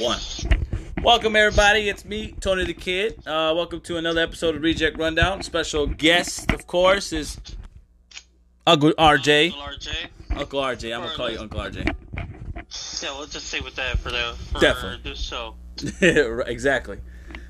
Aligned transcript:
One. 0.00 0.18
Welcome 1.02 1.36
everybody. 1.36 1.88
It's 1.88 2.04
me, 2.04 2.34
Tony 2.40 2.64
Da 2.64 2.72
Kid. 2.72 3.18
Uh, 3.26 3.52
welcome 3.54 3.80
to 3.82 3.96
another 3.98 4.20
episode 4.22 4.56
of 4.56 4.62
Reject 4.62 4.98
Rundown. 4.98 5.42
Special 5.42 5.86
guest, 5.86 6.50
of 6.52 6.66
course, 6.66 7.12
is 7.12 7.38
Uncle 8.66 8.92
RJ. 8.92 9.52
Uncle 9.52 9.62
RJ. 9.62 9.90
Uncle 10.38 10.60
RJ. 10.60 10.94
I'm 10.94 11.02
gonna 11.02 11.14
call 11.14 11.30
you 11.30 11.38
Uncle 11.38 11.60
RJ. 11.60 13.02
Yeah, 13.02 13.18
we'll 13.18 13.26
just 13.26 13.46
stay 13.48 13.60
with 13.60 13.76
that 13.76 13.98
for 13.98 14.10
the 14.10 14.34
for 14.52 14.58
Definitely. 14.60 15.10
this 15.10 15.20
show. 15.20 15.54
Exactly. 16.46 16.98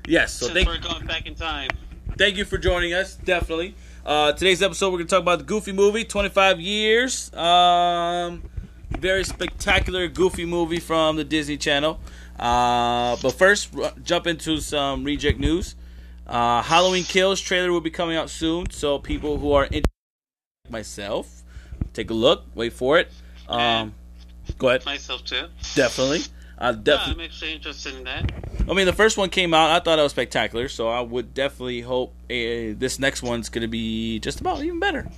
Yes. 0.07 0.33
So 0.33 0.47
Since 0.47 0.55
thank 0.55 0.67
we're 0.67 0.77
going 0.79 1.05
back 1.05 1.25
in 1.27 1.35
time. 1.35 1.69
thank 2.17 2.35
you 2.37 2.45
for 2.45 2.57
joining 2.57 2.93
us. 2.93 3.15
Definitely. 3.15 3.75
Uh, 4.05 4.33
today's 4.33 4.61
episode, 4.61 4.91
we're 4.91 4.97
gonna 4.99 5.09
talk 5.09 5.21
about 5.21 5.39
the 5.39 5.45
Goofy 5.45 5.71
movie, 5.71 6.03
25 6.03 6.59
years. 6.59 7.33
Um, 7.33 8.43
very 8.99 9.23
spectacular 9.23 10.07
Goofy 10.07 10.45
movie 10.45 10.79
from 10.79 11.15
the 11.15 11.23
Disney 11.23 11.57
Channel. 11.57 11.99
Uh, 12.39 13.17
but 13.21 13.31
first, 13.31 13.69
r- 13.75 13.93
jump 14.03 14.27
into 14.27 14.59
some 14.59 15.03
reject 15.03 15.39
news. 15.39 15.75
Uh, 16.27 16.61
Halloween 16.61 17.03
Kills 17.03 17.39
trailer 17.41 17.71
will 17.71 17.81
be 17.81 17.91
coming 17.91 18.15
out 18.15 18.29
soon, 18.29 18.69
so 18.69 18.99
people 18.99 19.37
who 19.37 19.51
are 19.51 19.65
in 19.65 19.83
myself, 20.69 21.43
take 21.93 22.09
a 22.09 22.13
look, 22.13 22.45
wait 22.55 22.73
for 22.73 22.97
it. 22.97 23.11
Um, 23.47 23.93
go 24.57 24.69
ahead. 24.69 24.85
Myself 24.85 25.25
too. 25.25 25.47
Definitely. 25.75 26.21
Yeah, 26.59 26.73
definitely. 26.73 27.23
I'm 27.25 27.29
actually 27.29 27.53
interested 27.53 27.95
in 27.95 28.03
that. 28.03 28.31
I 28.69 28.73
mean, 28.73 28.85
the 28.85 28.93
first 28.93 29.17
one 29.17 29.29
came 29.29 29.53
out. 29.53 29.71
I 29.71 29.79
thought 29.83 29.97
it 29.97 30.03
was 30.03 30.11
spectacular, 30.11 30.69
so 30.69 30.87
I 30.87 31.01
would 31.01 31.33
definitely 31.33 31.81
hope 31.81 32.13
uh, 32.25 32.77
this 32.77 32.99
next 32.99 33.23
one's 33.23 33.49
going 33.49 33.63
to 33.63 33.67
be 33.67 34.19
just 34.19 34.39
about 34.39 34.63
even 34.63 34.79
better. 34.79 35.09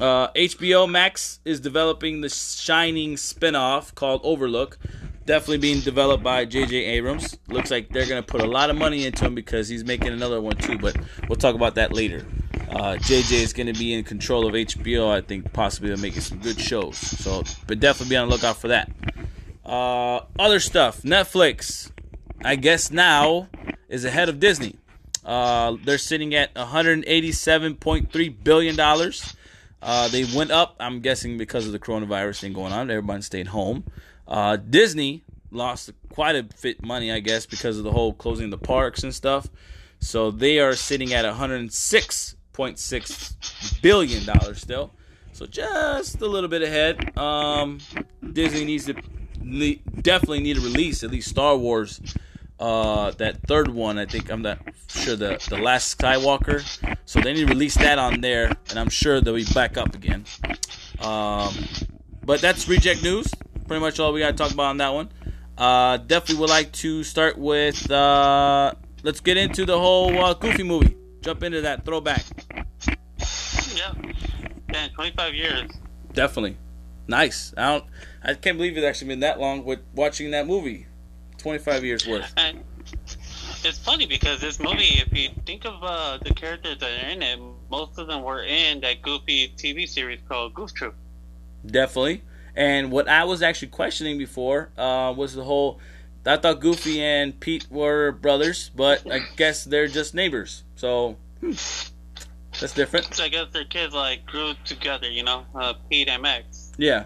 Uh, 0.00 0.28
HBO 0.32 0.88
Max 0.88 1.40
is 1.44 1.60
developing 1.60 2.20
the 2.22 2.28
Shining 2.28 3.16
spin-off 3.16 3.94
called 3.94 4.20
Overlook. 4.24 4.78
Definitely 5.26 5.58
being 5.58 5.80
developed 5.80 6.24
by 6.24 6.44
J.J. 6.44 6.76
Abrams. 6.76 7.38
Looks 7.48 7.70
like 7.70 7.90
they're 7.90 8.06
going 8.06 8.22
to 8.22 8.26
put 8.26 8.40
a 8.40 8.46
lot 8.46 8.70
of 8.70 8.76
money 8.76 9.06
into 9.06 9.24
him 9.24 9.34
because 9.34 9.68
he's 9.68 9.84
making 9.84 10.08
another 10.08 10.40
one 10.40 10.56
too, 10.56 10.78
but 10.78 10.96
we'll 11.28 11.36
talk 11.36 11.54
about 11.54 11.76
that 11.76 11.92
later. 11.92 12.26
Uh, 12.70 12.96
JJ 12.96 13.32
is 13.42 13.52
going 13.52 13.66
to 13.66 13.78
be 13.78 13.92
in 13.92 14.02
control 14.02 14.46
of 14.46 14.54
HBO. 14.54 15.10
I 15.10 15.20
think 15.20 15.52
possibly 15.52 15.94
making 15.96 16.22
some 16.22 16.38
good 16.38 16.58
shows. 16.58 16.96
So, 16.96 17.44
but 17.66 17.78
definitely 17.78 18.14
be 18.14 18.16
on 18.16 18.28
the 18.28 18.34
lookout 18.34 18.56
for 18.56 18.68
that. 18.68 18.90
Uh, 19.64 20.20
other 20.38 20.58
stuff. 20.58 21.02
Netflix, 21.02 21.90
I 22.42 22.56
guess 22.56 22.90
now 22.90 23.48
is 23.88 24.04
ahead 24.04 24.28
of 24.28 24.40
Disney. 24.40 24.76
Uh, 25.24 25.76
they're 25.84 25.98
sitting 25.98 26.34
at 26.34 26.52
187.3 26.54 28.34
billion 28.42 28.74
dollars. 28.74 29.36
Uh, 29.82 30.08
they 30.08 30.24
went 30.24 30.50
up. 30.50 30.76
I'm 30.78 31.00
guessing 31.00 31.36
because 31.36 31.66
of 31.66 31.72
the 31.72 31.78
coronavirus 31.78 32.40
thing 32.40 32.52
going 32.52 32.72
on. 32.72 32.90
Everybody 32.90 33.22
stayed 33.22 33.48
home. 33.48 33.84
Uh, 34.28 34.56
Disney 34.56 35.24
lost 35.50 35.90
quite 36.10 36.36
a 36.36 36.46
bit 36.62 36.84
money, 36.84 37.10
I 37.10 37.20
guess, 37.20 37.46
because 37.46 37.78
of 37.78 37.84
the 37.84 37.92
whole 37.92 38.12
closing 38.12 38.50
the 38.50 38.58
parks 38.58 39.02
and 39.02 39.14
stuff. 39.14 39.48
So 39.98 40.30
they 40.30 40.60
are 40.60 40.74
sitting 40.74 41.12
at 41.12 41.24
106.6 41.24 43.82
billion 43.82 44.24
dollars 44.24 44.60
still. 44.60 44.92
So 45.32 45.46
just 45.46 46.20
a 46.20 46.26
little 46.26 46.48
bit 46.48 46.62
ahead. 46.62 47.18
Um, 47.18 47.78
Disney 48.32 48.64
needs 48.64 48.86
to 48.86 48.94
definitely 50.00 50.40
need 50.40 50.56
to 50.56 50.62
release 50.62 51.02
at 51.02 51.10
least 51.10 51.28
Star 51.28 51.56
Wars. 51.56 52.00
Uh, 52.62 53.10
that 53.18 53.42
third 53.48 53.66
one, 53.68 53.98
I 53.98 54.06
think 54.06 54.30
I'm 54.30 54.42
not 54.42 54.60
sure 54.86 55.16
the 55.16 55.44
the 55.50 55.56
last 55.58 55.98
Skywalker. 55.98 56.62
So 57.06 57.20
they 57.20 57.32
need 57.32 57.48
to 57.48 57.52
release 57.52 57.74
that 57.74 57.98
on 57.98 58.20
there, 58.20 58.56
and 58.70 58.78
I'm 58.78 58.88
sure 58.88 59.20
they'll 59.20 59.34
be 59.34 59.44
back 59.52 59.76
up 59.76 59.96
again. 59.96 60.24
Um, 61.00 61.52
but 62.24 62.40
that's 62.40 62.68
reject 62.68 63.02
news. 63.02 63.26
Pretty 63.66 63.80
much 63.80 63.98
all 63.98 64.12
we 64.12 64.20
got 64.20 64.28
to 64.28 64.36
talk 64.36 64.52
about 64.52 64.66
on 64.66 64.76
that 64.76 64.94
one. 64.94 65.10
Uh, 65.58 65.96
definitely 65.96 66.36
would 66.36 66.50
like 66.50 66.70
to 66.74 67.02
start 67.02 67.36
with. 67.36 67.90
Uh, 67.90 68.74
let's 69.02 69.18
get 69.18 69.36
into 69.36 69.66
the 69.66 69.76
whole 69.76 70.16
uh, 70.24 70.32
Goofy 70.34 70.62
movie. 70.62 70.96
Jump 71.20 71.42
into 71.42 71.62
that 71.62 71.84
throwback. 71.84 72.24
Yeah. 73.74 73.92
Man, 74.70 74.90
25 74.90 75.34
years. 75.34 75.68
Definitely. 76.12 76.58
Nice. 77.08 77.54
I 77.56 77.72
don't. 77.72 77.84
I 78.22 78.34
can't 78.34 78.56
believe 78.56 78.76
it's 78.76 78.86
actually 78.86 79.08
been 79.08 79.20
that 79.20 79.40
long 79.40 79.64
with 79.64 79.80
watching 79.96 80.30
that 80.30 80.46
movie. 80.46 80.86
Twenty 81.42 81.58
five 81.58 81.84
years 81.84 82.06
worth. 82.06 82.32
And 82.36 82.62
it's 83.64 83.78
funny 83.78 84.06
because 84.06 84.40
this 84.40 84.58
movie, 84.58 85.00
if 85.04 85.16
you 85.16 85.30
think 85.46 85.64
of 85.64 85.82
uh, 85.82 86.18
the 86.22 86.32
characters 86.34 86.78
that 86.78 86.90
are 86.90 87.08
in 87.08 87.22
it, 87.22 87.38
most 87.70 87.98
of 87.98 88.06
them 88.06 88.22
were 88.22 88.42
in 88.42 88.80
that 88.80 89.02
goofy 89.02 89.52
TV 89.56 89.88
series 89.88 90.20
called 90.28 90.54
Goof 90.54 90.72
Troop. 90.72 90.94
Definitely. 91.64 92.22
And 92.54 92.90
what 92.90 93.08
I 93.08 93.24
was 93.24 93.42
actually 93.42 93.68
questioning 93.68 94.18
before 94.18 94.70
uh, 94.76 95.14
was 95.16 95.34
the 95.34 95.44
whole. 95.44 95.80
I 96.24 96.36
thought 96.36 96.60
Goofy 96.60 97.02
and 97.02 97.38
Pete 97.40 97.66
were 97.68 98.12
brothers, 98.12 98.70
but 98.76 99.10
I 99.10 99.20
guess 99.36 99.64
they're 99.64 99.88
just 99.88 100.14
neighbors. 100.14 100.62
So 100.76 101.16
hmm, 101.40 101.50
that's 102.60 102.74
different. 102.74 103.12
So 103.14 103.24
I 103.24 103.28
guess 103.28 103.48
their 103.52 103.64
kids 103.64 103.92
like 103.92 104.24
grew 104.26 104.52
together, 104.64 105.10
you 105.10 105.24
know, 105.24 105.44
uh, 105.54 105.74
Pete 105.90 106.08
and 106.08 106.22
Max. 106.22 106.72
Yeah. 106.78 107.04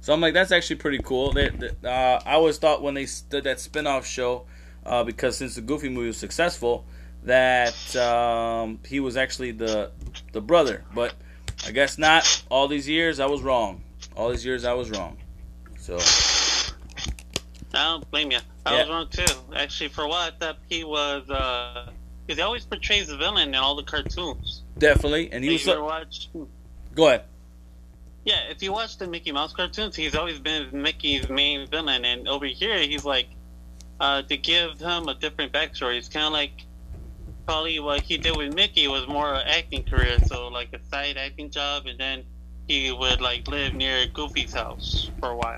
So 0.00 0.12
I'm 0.14 0.20
like, 0.20 0.34
that's 0.34 0.50
actually 0.52 0.76
pretty 0.76 0.98
cool. 0.98 1.32
They, 1.32 1.50
they, 1.50 1.68
uh, 1.84 2.20
I 2.24 2.34
always 2.34 2.58
thought 2.58 2.82
when 2.82 2.94
they 2.94 3.06
did 3.28 3.44
that 3.44 3.60
spin-off 3.60 4.06
show, 4.06 4.46
uh, 4.86 5.04
because 5.04 5.36
since 5.36 5.54
the 5.54 5.60
Goofy 5.60 5.88
movie 5.90 6.06
was 6.06 6.16
successful, 6.16 6.86
that 7.24 7.94
um, 7.96 8.80
he 8.86 8.98
was 9.00 9.16
actually 9.16 9.52
the 9.52 9.90
the 10.32 10.40
brother. 10.40 10.84
But 10.94 11.14
I 11.66 11.70
guess 11.72 11.98
not. 11.98 12.42
All 12.50 12.66
these 12.66 12.88
years, 12.88 13.20
I 13.20 13.26
was 13.26 13.42
wrong. 13.42 13.82
All 14.16 14.30
these 14.30 14.44
years, 14.44 14.64
I 14.64 14.72
was 14.72 14.90
wrong. 14.90 15.18
So 15.78 15.98
I 17.74 17.84
don't 17.84 18.10
blame 18.10 18.30
you. 18.30 18.38
I 18.64 18.72
Yeah. 18.72 18.80
was 18.80 18.88
wrong 18.88 19.08
too. 19.08 19.34
Actually, 19.54 19.88
for 19.88 20.06
what 20.06 20.32
I 20.32 20.36
thought 20.38 20.58
he 20.68 20.84
was, 20.84 21.28
uh, 21.28 21.90
because 22.26 22.38
he 22.38 22.42
always 22.42 22.64
portrays 22.64 23.08
the 23.08 23.16
villain 23.16 23.50
in 23.50 23.54
all 23.54 23.76
the 23.76 23.82
cartoons. 23.82 24.62
definitely, 24.78 25.30
and 25.30 25.44
he 25.44 25.50
was. 25.50 25.66
You 25.66 25.72
So, 26.32 26.48
go 26.94 27.08
ahead. 27.08 27.24
Yeah, 28.24 28.40
if 28.50 28.62
you 28.62 28.72
watch 28.72 28.98
the 28.98 29.06
Mickey 29.06 29.32
Mouse 29.32 29.52
cartoons, 29.52 29.96
he's 29.96 30.14
always 30.14 30.38
been 30.38 30.68
Mickey's 30.72 31.28
main 31.28 31.66
villain, 31.68 32.04
and 32.04 32.28
over 32.28 32.46
here, 32.46 32.78
he's 32.78 33.04
like, 33.04 33.28
uh, 33.98 34.22
to 34.22 34.36
give 34.36 34.78
him 34.78 35.08
a 35.08 35.14
different 35.14 35.52
backstory. 35.52 35.96
It's 35.98 36.08
kind 36.08 36.26
of 36.26 36.32
like 36.32 36.52
probably 37.46 37.80
what 37.80 38.02
he 38.02 38.18
did 38.18 38.36
with 38.36 38.54
Mickey 38.54 38.88
was 38.88 39.06
more 39.08 39.34
an 39.34 39.46
acting 39.46 39.84
career, 39.84 40.18
so 40.26 40.48
like 40.48 40.72
a 40.72 40.80
side 40.90 41.16
acting 41.16 41.50
job, 41.50 41.86
and 41.86 41.98
then 41.98 42.24
he 42.68 42.92
would 42.92 43.20
like 43.20 43.48
live 43.48 43.74
near 43.74 44.06
Goofy's 44.06 44.52
house 44.52 45.10
for 45.18 45.30
a 45.30 45.36
while. 45.36 45.56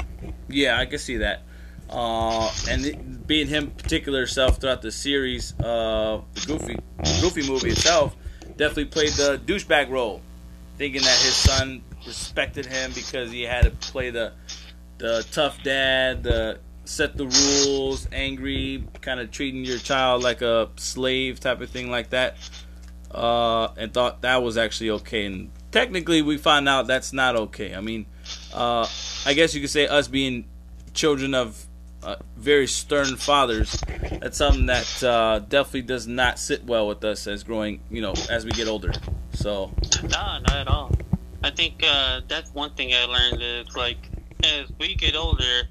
Yeah, 0.48 0.78
I 0.78 0.86
can 0.86 0.98
see 0.98 1.18
that. 1.18 1.42
Uh, 1.90 2.50
and 2.70 2.86
it, 2.86 3.26
being 3.26 3.46
him 3.48 3.70
particular 3.72 4.26
self 4.26 4.58
throughout 4.60 4.82
the 4.82 4.92
series, 4.92 5.52
uh, 5.60 6.20
the 6.34 6.46
Goofy 6.46 6.78
Goofy 7.20 7.46
movie 7.46 7.70
itself, 7.70 8.16
definitely 8.56 8.86
played 8.86 9.10
the 9.10 9.40
douchebag 9.44 9.90
role, 9.90 10.22
thinking 10.78 11.02
that 11.02 11.18
his 11.18 11.34
son 11.34 11.82
respected 12.06 12.66
him 12.66 12.92
because 12.94 13.30
he 13.30 13.42
had 13.42 13.64
to 13.64 13.70
play 13.70 14.10
the 14.10 14.32
the 14.98 15.26
tough 15.32 15.62
dad, 15.62 16.22
the 16.22 16.58
set 16.84 17.16
the 17.16 17.26
rules, 17.26 18.08
angry, 18.12 18.84
kind 19.00 19.20
of 19.20 19.30
treating 19.30 19.64
your 19.64 19.78
child 19.78 20.22
like 20.22 20.42
a 20.42 20.68
slave 20.76 21.40
type 21.40 21.60
of 21.60 21.70
thing 21.70 21.90
like 21.90 22.10
that. 22.10 22.36
Uh, 23.10 23.68
and 23.76 23.92
thought 23.92 24.22
that 24.22 24.42
was 24.42 24.56
actually 24.56 24.88
okay. 24.90 25.26
And 25.26 25.50
technically, 25.70 26.22
we 26.22 26.38
find 26.38 26.68
out 26.68 26.86
that's 26.86 27.12
not 27.12 27.36
okay. 27.36 27.74
I 27.74 27.80
mean, 27.80 28.06
uh, 28.54 28.86
I 29.26 29.34
guess 29.34 29.54
you 29.54 29.60
could 29.60 29.70
say 29.70 29.86
us 29.86 30.08
being 30.08 30.46
children 30.94 31.34
of 31.34 31.66
uh, 32.02 32.16
very 32.36 32.66
stern 32.66 33.16
fathers, 33.16 33.78
that's 34.20 34.38
something 34.38 34.66
that 34.66 35.04
uh, 35.04 35.40
definitely 35.40 35.82
does 35.82 36.06
not 36.06 36.38
sit 36.38 36.64
well 36.64 36.88
with 36.88 37.04
us 37.04 37.26
as 37.26 37.44
growing, 37.44 37.80
you 37.90 38.00
know, 38.00 38.14
as 38.30 38.44
we 38.44 38.50
get 38.52 38.66
older. 38.66 38.92
So, 39.34 39.72
No, 40.02 40.08
not 40.38 40.52
at 40.52 40.68
all. 40.68 40.92
I 41.42 41.50
think 41.50 41.82
uh, 41.84 42.22
that's 42.28 42.52
one 42.54 42.74
thing 42.74 42.94
I 42.94 43.04
learned 43.06 43.42
is 43.42 43.76
like 43.76 44.10
as 44.42 44.72
we 44.78 44.96
get 44.96 45.16
older, 45.16 45.62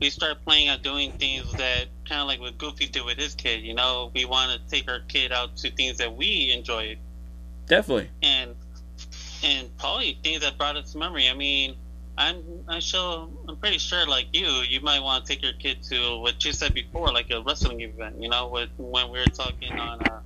we 0.00 0.10
start 0.10 0.44
playing 0.44 0.68
on 0.70 0.80
doing 0.82 1.12
things 1.18 1.56
that 1.56 1.86
kind 2.08 2.20
of 2.22 2.28
like 2.28 2.40
what 2.40 2.58
Goofy 2.58 2.88
did 2.88 3.04
with 3.04 3.18
his 3.18 3.34
kid. 3.34 3.62
You 3.62 3.74
know, 3.74 4.12
we 4.14 4.24
want 4.26 4.52
to 4.52 4.68
take 4.68 4.90
our 4.90 5.00
kid 5.08 5.32
out 5.32 5.56
to 5.58 5.72
things 5.72 5.98
that 5.98 6.14
we 6.16 6.52
enjoy, 6.52 6.98
definitely. 7.66 8.10
and 8.22 8.56
and 9.42 9.76
probably 9.78 10.20
things 10.22 10.42
that 10.42 10.58
brought 10.58 10.76
us 10.76 10.94
memory. 10.94 11.28
I 11.28 11.34
mean, 11.34 11.76
I'm 12.18 12.64
I'm 12.68 12.80
sure 12.80 13.30
I'm 13.48 13.58
pretty 13.58 13.78
sure 13.78 14.06
like 14.06 14.28
you, 14.32 14.48
you 14.68 14.80
might 14.82 15.00
want 15.00 15.26
to 15.26 15.32
take 15.34 15.42
your 15.42 15.54
kid 15.54 15.82
to 15.90 16.18
what 16.20 16.44
you 16.44 16.52
said 16.52 16.74
before, 16.74 17.12
like 17.12 17.30
a 17.30 17.42
wrestling 17.42 17.80
event. 17.80 18.22
You 18.22 18.28
know, 18.30 18.48
with, 18.48 18.70
when 18.78 19.10
we 19.10 19.20
were 19.20 19.28
talking 19.28 19.78
on 19.78 20.02
our 20.02 20.24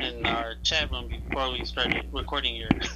in 0.00 0.26
our 0.26 0.56
chat 0.62 0.90
room 0.92 1.08
before 1.08 1.52
we 1.52 1.64
started 1.64 2.06
recording 2.12 2.54
here. 2.54 2.78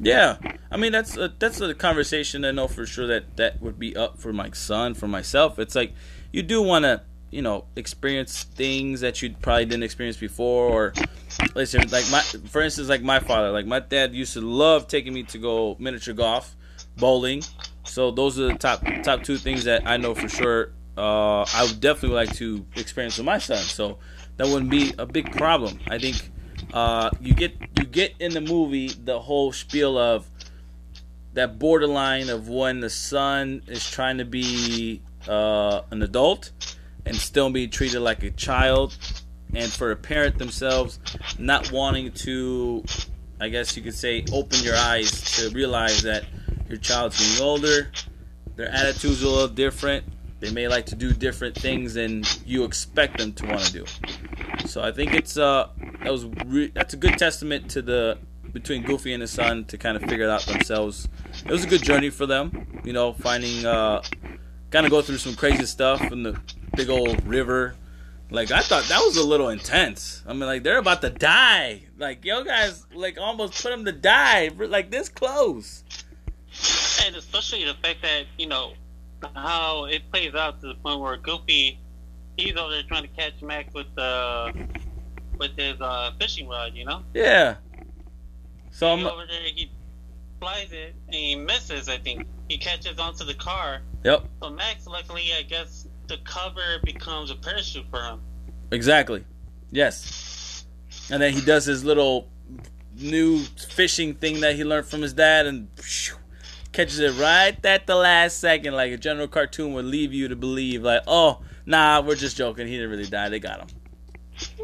Yeah, 0.00 0.36
I 0.70 0.76
mean 0.76 0.92
that's 0.92 1.16
a, 1.16 1.32
that's 1.38 1.60
a 1.60 1.74
conversation 1.74 2.44
I 2.44 2.50
know 2.50 2.68
for 2.68 2.86
sure 2.86 3.06
that 3.06 3.36
that 3.36 3.62
would 3.62 3.78
be 3.78 3.96
up 3.96 4.18
for 4.18 4.32
my 4.32 4.50
son, 4.50 4.94
for 4.94 5.08
myself. 5.08 5.58
It's 5.58 5.74
like 5.74 5.94
you 6.32 6.42
do 6.42 6.60
want 6.62 6.84
to, 6.84 7.02
you 7.30 7.42
know, 7.42 7.64
experience 7.76 8.44
things 8.44 9.00
that 9.00 9.22
you 9.22 9.34
probably 9.40 9.64
didn't 9.64 9.84
experience 9.84 10.16
before, 10.18 10.68
or 10.68 10.92
listen, 11.54 11.88
like 11.88 12.04
my, 12.10 12.20
for 12.20 12.60
instance, 12.60 12.88
like 12.88 13.02
my 13.02 13.20
father, 13.20 13.50
like 13.50 13.66
my 13.66 13.80
dad 13.80 14.14
used 14.14 14.34
to 14.34 14.40
love 14.42 14.86
taking 14.86 15.14
me 15.14 15.22
to 15.24 15.38
go 15.38 15.76
miniature 15.78 16.14
golf, 16.14 16.54
bowling, 16.98 17.42
So 17.84 18.10
those 18.10 18.38
are 18.38 18.48
the 18.48 18.54
top 18.54 18.84
top 19.02 19.22
two 19.22 19.38
things 19.38 19.64
that 19.64 19.86
I 19.86 19.96
know 19.96 20.14
for 20.14 20.28
sure. 20.28 20.72
Uh, 20.96 21.42
I 21.42 21.64
would 21.64 21.80
definitely 21.80 22.16
like 22.16 22.34
to 22.36 22.66
experience 22.74 23.18
with 23.18 23.26
my 23.26 23.38
son. 23.38 23.58
So 23.58 23.98
that 24.36 24.46
wouldn't 24.46 24.70
be 24.70 24.94
a 24.98 25.06
big 25.06 25.32
problem. 25.36 25.78
I 25.88 25.98
think 25.98 26.30
uh, 26.72 27.10
you 27.20 27.34
get 27.34 27.56
you 27.78 27.84
get 27.84 28.14
in 28.18 28.32
the 28.32 28.40
movie 28.40 28.88
the 28.88 29.18
whole 29.20 29.52
spiel 29.52 29.96
of 29.96 30.28
that 31.34 31.58
borderline 31.58 32.30
of 32.30 32.48
when 32.48 32.80
the 32.80 32.90
son 32.90 33.62
is 33.66 33.88
trying 33.90 34.18
to 34.18 34.24
be 34.24 35.02
uh, 35.28 35.82
an 35.90 36.02
adult 36.02 36.50
and 37.04 37.14
still 37.14 37.50
be 37.50 37.68
treated 37.68 38.00
like 38.00 38.22
a 38.22 38.30
child, 38.30 38.96
and 39.54 39.70
for 39.70 39.92
a 39.92 39.96
parent 39.96 40.38
themselves 40.38 40.98
not 41.38 41.70
wanting 41.70 42.10
to, 42.10 42.82
I 43.40 43.48
guess 43.48 43.76
you 43.76 43.82
could 43.82 43.94
say, 43.94 44.24
open 44.32 44.58
your 44.62 44.76
eyes 44.76 45.36
to 45.36 45.50
realize 45.50 46.02
that 46.02 46.24
your 46.68 46.78
child's 46.78 47.18
getting 47.18 47.44
older, 47.44 47.92
their 48.56 48.68
attitudes 48.70 49.22
are 49.22 49.26
a 49.26 49.30
little 49.30 49.48
different. 49.48 50.04
They 50.40 50.50
may 50.50 50.68
like 50.68 50.86
to 50.86 50.94
do 50.94 51.12
different 51.12 51.54
things 51.54 51.94
than 51.94 52.24
you 52.44 52.64
expect 52.64 53.18
them 53.18 53.32
to 53.34 53.46
want 53.46 53.60
to 53.60 53.72
do. 53.72 53.84
So 54.66 54.82
I 54.82 54.92
think 54.92 55.14
it's 55.14 55.36
uh 55.36 55.68
that 56.02 56.12
was 56.12 56.26
re- 56.46 56.72
that's 56.74 56.94
a 56.94 56.96
good 56.96 57.18
testament 57.18 57.70
to 57.72 57.82
the 57.82 58.18
between 58.52 58.82
Goofy 58.82 59.12
and 59.12 59.20
his 59.20 59.30
son 59.30 59.64
to 59.66 59.78
kind 59.78 59.96
of 59.96 60.02
figure 60.08 60.24
it 60.24 60.30
out 60.30 60.42
themselves. 60.42 61.08
It 61.44 61.50
was 61.50 61.64
a 61.64 61.68
good 61.68 61.82
journey 61.82 62.10
for 62.10 62.26
them, 62.26 62.80
you 62.84 62.92
know, 62.92 63.12
finding 63.12 63.64
uh 63.66 64.02
kind 64.70 64.86
of 64.86 64.90
go 64.90 65.02
through 65.02 65.18
some 65.18 65.34
crazy 65.34 65.66
stuff 65.66 66.00
in 66.12 66.22
the 66.22 66.40
big 66.74 66.90
old 66.90 67.24
river. 67.26 67.76
Like 68.30 68.50
I 68.50 68.60
thought 68.60 68.84
that 68.84 69.00
was 69.04 69.16
a 69.16 69.26
little 69.26 69.50
intense. 69.50 70.22
I 70.26 70.32
mean, 70.32 70.46
like 70.46 70.62
they're 70.62 70.78
about 70.78 71.00
to 71.02 71.10
die. 71.10 71.82
Like 71.96 72.24
yo 72.24 72.42
guys, 72.44 72.86
like 72.92 73.18
almost 73.18 73.62
put 73.62 73.70
them 73.70 73.84
to 73.84 73.92
die, 73.92 74.50
like 74.56 74.90
this 74.90 75.08
close. 75.08 75.84
And 77.04 77.14
especially 77.14 77.64
the 77.64 77.74
fact 77.74 78.02
that 78.02 78.24
you 78.38 78.46
know 78.46 78.72
how 79.34 79.84
it 79.84 80.10
plays 80.10 80.34
out 80.34 80.60
to 80.60 80.68
the 80.68 80.74
point 80.74 81.00
where 81.00 81.16
Goofy, 81.16 81.78
he's 82.36 82.56
over 82.56 82.70
there 82.70 82.82
trying 82.84 83.02
to 83.02 83.08
catch 83.08 83.40
Max 83.42 83.72
with 83.74 83.86
the 83.94 84.52
with 85.38 85.56
his 85.56 85.80
uh, 85.80 86.12
fishing 86.18 86.48
rod, 86.48 86.74
you 86.74 86.84
know. 86.84 87.02
Yeah. 87.14 87.56
So 88.70 88.88
I'm. 88.88 89.06
over 89.06 89.26
there, 89.26 89.40
he 89.54 89.70
flies 90.40 90.72
it 90.72 90.94
and 91.06 91.14
he 91.14 91.34
misses. 91.34 91.88
I 91.88 91.98
think 91.98 92.26
he 92.48 92.58
catches 92.58 92.98
onto 92.98 93.24
the 93.24 93.34
car. 93.34 93.80
Yep. 94.04 94.26
So 94.42 94.50
Max, 94.50 94.86
luckily, 94.86 95.30
I 95.36 95.42
guess 95.42 95.88
the 96.06 96.18
cover 96.24 96.80
becomes 96.84 97.30
a 97.30 97.36
parachute 97.36 97.86
for 97.90 98.02
him. 98.02 98.20
Exactly. 98.70 99.24
Yes. 99.70 100.64
And 101.10 101.22
then 101.22 101.32
he 101.32 101.40
does 101.40 101.64
his 101.64 101.84
little 101.84 102.28
new 102.96 103.40
fishing 103.40 104.14
thing 104.14 104.40
that 104.40 104.56
he 104.56 104.64
learned 104.64 104.86
from 104.86 105.02
his 105.02 105.12
dad 105.12 105.46
and 105.46 105.68
phew, 105.76 106.16
catches 106.72 106.98
it 106.98 107.12
right 107.20 107.64
at 107.64 107.86
the 107.86 107.94
last 107.94 108.38
second, 108.38 108.74
like 108.74 108.92
a 108.92 108.96
general 108.96 109.28
cartoon 109.28 109.72
would 109.74 109.84
leave 109.84 110.12
you 110.12 110.28
to 110.28 110.36
believe, 110.36 110.82
like, 110.82 111.02
oh, 111.06 111.40
nah, 111.66 112.00
we're 112.00 112.14
just 112.16 112.36
joking. 112.36 112.66
He 112.66 112.74
didn't 112.74 112.90
really 112.90 113.06
die. 113.06 113.28
They 113.28 113.38
got 113.40 113.60
him. 113.60 113.68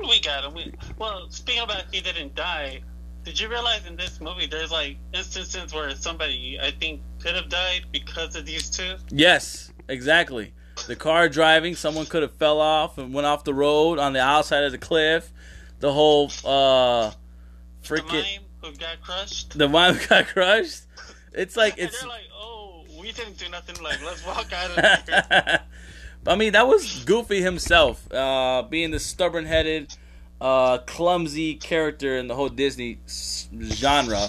We 0.01 0.21
got 0.21 0.45
him. 0.45 0.55
We, 0.55 0.73
well, 0.99 1.31
speaking 1.31 1.63
about 1.63 1.85
he 1.93 2.01
didn't 2.01 2.35
die, 2.35 2.83
did 3.25 3.39
you 3.41 3.49
realize 3.49 3.87
in 3.87 3.97
this 3.97 4.21
movie 4.21 4.47
there's 4.47 4.71
like 4.73 4.97
instances 5.13 5.73
where 5.73 5.95
somebody 5.95 6.59
I 6.61 6.71
think 6.73 7.01
could 7.21 7.35
have 7.35 7.49
died 7.49 7.87
because 7.93 8.37
of 8.37 8.45
these 8.47 8.69
two? 8.71 8.95
Yes, 9.11 9.73
exactly. 9.89 10.53
The 10.87 10.97
car 10.97 11.29
driving, 11.29 11.75
someone 11.77 12.07
could 12.07 12.23
have 12.23 12.35
fell 12.37 12.61
off 12.61 12.99
and 12.99 13.13
went 13.15 13.27
off 13.27 13.45
the 13.45 13.55
road 13.55 13.99
on 13.99 14.13
the 14.15 14.21
outside 14.21 14.65
of 14.65 14.73
the 14.73 14.79
cliff. 14.79 15.33
The 15.81 15.93
whole 15.93 16.27
uh 16.45 17.13
freaking 17.83 18.09
The 18.09 18.23
mime 18.23 18.41
who 18.63 18.73
got 18.77 19.01
crushed. 19.03 19.59
the 19.59 19.69
mime 19.69 19.99
got 20.09 20.27
crushed. 20.29 20.83
It's 21.33 21.57
like 21.57 21.75
And 21.79 21.89
it's 21.89 22.01
they're 22.01 22.09
like, 22.09 22.29
oh, 22.35 22.85
we 23.01 23.13
didn't 23.13 23.39
do 23.39 23.49
nothing. 23.49 23.83
Like, 23.83 24.05
let's 24.05 24.25
walk 24.27 24.53
out 24.53 24.71
of 24.79 25.09
here. 25.09 25.61
I 26.27 26.37
mean, 26.37 26.53
that 26.53 26.69
was 26.69 27.05
Goofy 27.05 27.43
himself, 27.43 28.11
uh, 28.13 28.63
being 28.63 28.91
the 28.93 29.01
stubborn-headed, 29.01 29.95
uh, 30.41 30.79
clumsy 30.79 31.55
character 31.55 32.17
in 32.17 32.29
the 32.29 32.35
whole 32.35 32.49
Disney 32.49 32.99
genre. 33.09 34.29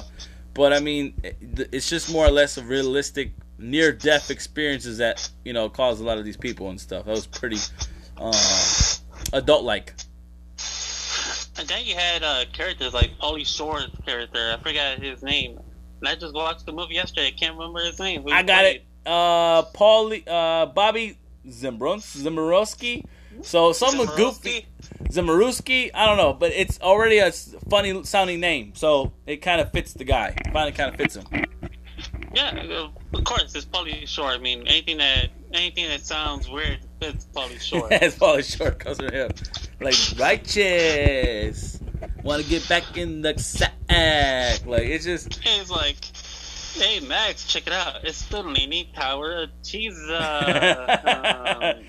But 0.53 0.73
I 0.73 0.79
mean, 0.79 1.13
it's 1.23 1.89
just 1.89 2.11
more 2.11 2.25
or 2.25 2.31
less 2.31 2.57
of 2.57 2.69
realistic 2.69 3.31
near-death 3.57 4.29
experiences 4.29 4.97
that 4.97 5.29
you 5.45 5.53
know 5.53 5.69
caused 5.69 6.01
a 6.01 6.03
lot 6.03 6.17
of 6.17 6.25
these 6.25 6.37
people 6.37 6.69
and 6.69 6.79
stuff. 6.79 7.05
That 7.05 7.11
was 7.11 7.27
pretty 7.27 7.57
uh, 8.17 8.33
adult-like. 9.33 9.93
And 11.57 11.67
then 11.67 11.85
you 11.85 11.95
had 11.95 12.23
uh, 12.23 12.45
characters 12.51 12.93
like 12.93 13.17
Pauly 13.19 13.45
Shore's 13.45 13.91
character. 14.05 14.55
I 14.57 14.61
forgot 14.61 14.99
his 14.99 15.21
name. 15.21 15.59
And 15.99 16.09
I 16.09 16.15
just 16.15 16.33
watched 16.33 16.65
the 16.65 16.71
movie 16.71 16.95
yesterday. 16.95 17.27
I 17.27 17.31
can't 17.31 17.55
remember 17.55 17.83
his 17.83 17.99
name. 17.99 18.25
I 18.31 18.41
got 18.43 18.61
played. 18.61 18.75
it. 18.77 18.85
Uh, 19.05 19.61
Paul, 19.73 20.13
uh, 20.27 20.65
Bobby 20.67 21.17
Zimbros, 21.47 22.17
Zimmerowski. 22.17 23.05
So 23.41 23.73
some 23.73 23.99
of 23.99 24.15
Goofy. 24.15 24.67
Zimmerowski, 25.05 25.91
I 25.93 26.05
don't 26.05 26.17
know, 26.17 26.33
but 26.33 26.51
it's 26.51 26.79
already 26.81 27.17
a 27.17 27.31
funny 27.69 28.03
sounding 28.03 28.39
name, 28.39 28.73
so 28.75 29.13
it 29.25 29.37
kind 29.37 29.59
of 29.61 29.71
fits 29.71 29.93
the 29.93 30.03
guy. 30.03 30.35
Finally, 30.51 30.71
kind 30.73 30.89
of 30.91 30.97
fits 30.97 31.15
him. 31.15 31.25
Yeah, 32.33 32.65
uh, 32.69 33.17
of 33.17 33.23
course, 33.23 33.53
it's 33.55 33.65
Pauly 33.65 34.07
Shore. 34.07 34.27
I 34.27 34.37
mean, 34.39 34.67
anything 34.67 34.97
that 34.97 35.29
anything 35.53 35.87
that 35.89 36.05
sounds 36.05 36.49
weird 36.49 36.79
fits 36.99 37.27
Pauly 37.33 37.61
Shore. 37.61 37.91
As 37.93 38.17
Paulie 38.17 38.57
Short 38.57 38.79
comes 38.79 38.97
from 38.97 39.11
him, 39.11 39.31
like 39.79 39.95
righteous. 40.17 41.79
Want 42.23 42.43
to 42.43 42.49
get 42.49 42.67
back 42.67 42.97
in 42.97 43.21
the 43.21 43.37
sack? 43.37 43.71
Like 44.65 44.83
it's 44.83 45.05
just 45.05 45.39
It's 45.45 45.69
like, 45.69 45.97
hey 46.73 46.99
Max, 47.01 47.45
check 47.45 47.67
it 47.67 47.73
out. 47.73 48.03
It's 48.03 48.25
the 48.27 48.43
leaning 48.43 48.87
tower 48.93 49.43
of 49.43 49.49
cheese. 49.63 49.97
Um, 50.09 50.09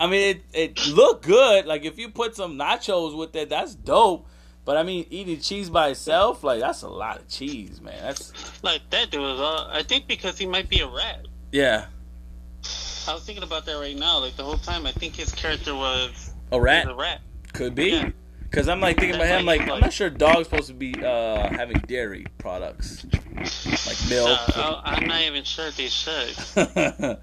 I 0.00 0.06
mean, 0.06 0.36
it, 0.36 0.42
it 0.52 0.86
looked 0.88 1.26
good. 1.26 1.66
Like 1.66 1.84
if 1.84 1.98
you 1.98 2.08
put 2.10 2.36
some 2.36 2.56
nachos 2.56 3.16
with 3.16 3.34
it, 3.36 3.48
that's 3.50 3.74
dope. 3.74 4.26
But 4.64 4.76
I 4.76 4.82
mean, 4.82 5.06
eating 5.10 5.40
cheese 5.40 5.70
by 5.70 5.88
itself, 5.88 6.44
like 6.44 6.60
that's 6.60 6.82
a 6.82 6.88
lot 6.88 7.18
of 7.18 7.28
cheese, 7.28 7.80
man. 7.80 7.96
That's 8.02 8.32
like 8.62 8.82
that 8.90 9.10
dude 9.10 9.20
was. 9.22 9.40
Uh, 9.40 9.68
I 9.72 9.82
think 9.82 10.06
because 10.06 10.36
he 10.38 10.46
might 10.46 10.68
be 10.68 10.80
a 10.80 10.88
rat. 10.88 11.26
yeah, 11.52 11.86
I 13.08 13.14
was 13.14 13.24
thinking 13.24 13.44
about 13.44 13.64
that 13.66 13.74
right 13.74 13.96
now. 13.96 14.18
Like 14.18 14.36
the 14.36 14.44
whole 14.44 14.58
time, 14.58 14.86
I 14.86 14.92
think 14.92 15.16
his 15.16 15.32
character 15.32 15.74
was 15.74 16.34
a 16.52 16.60
rat 16.60 16.86
a 16.86 16.94
rat. 16.94 17.22
could 17.54 17.74
be. 17.74 17.90
Yeah. 17.90 18.10
Cause 18.50 18.66
I'm 18.66 18.80
like 18.80 18.98
thinking 18.98 19.14
about 19.16 19.28
him, 19.28 19.44
like 19.44 19.68
I'm 19.68 19.80
not 19.80 19.92
sure 19.92 20.08
dogs 20.08 20.44
supposed 20.46 20.68
to 20.68 20.74
be 20.74 20.94
uh, 21.04 21.50
having 21.50 21.82
dairy 21.86 22.30
products 22.38 23.04
like 23.86 24.10
milk. 24.10 24.38
Uh, 24.56 24.80
I- 24.84 24.94
I'm 24.94 25.06
not 25.06 25.20
even 25.22 25.44
sure 25.44 25.70
they 25.70 25.88
should. 25.88 26.34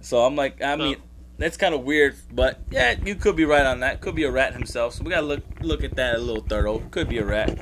so 0.00 0.24
I'm 0.26 0.34
like, 0.34 0.60
I 0.62 0.74
mean, 0.76 0.96
that's 1.38 1.56
kind 1.56 1.74
of 1.74 1.82
weird, 1.84 2.16
but 2.32 2.60
yeah, 2.70 2.96
you 3.04 3.14
could 3.14 3.36
be 3.36 3.44
right 3.44 3.64
on 3.64 3.80
that. 3.80 4.00
Could 4.00 4.16
be 4.16 4.24
a 4.24 4.30
rat 4.32 4.52
himself. 4.52 4.94
So 4.94 5.04
we 5.04 5.10
gotta 5.10 5.26
look 5.26 5.44
look 5.62 5.84
at 5.84 5.94
that 5.96 6.16
a 6.16 6.18
little 6.18 6.42
thorough. 6.42 6.80
Could 6.90 7.08
be 7.08 7.18
a 7.18 7.24
rat. 7.24 7.56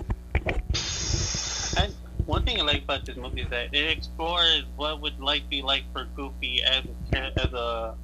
And 1.77 1.95
one 2.27 2.45
thing 2.45 2.61
I 2.61 2.63
like 2.65 2.85
about 2.85 3.05
this 3.05 3.17
movie 3.17 3.43
is 3.43 3.51
that 3.51 3.75
it 3.75 3.91
explores 3.91 4.65
what 4.77 5.01
would 5.03 5.21
life 5.21 5.43
be 5.51 5.61
like 5.63 5.85
for 5.93 6.05
Goofy 6.17 6.63
as 6.63 6.85
a, 7.13 7.19
as 7.41 7.53
a 7.53 7.95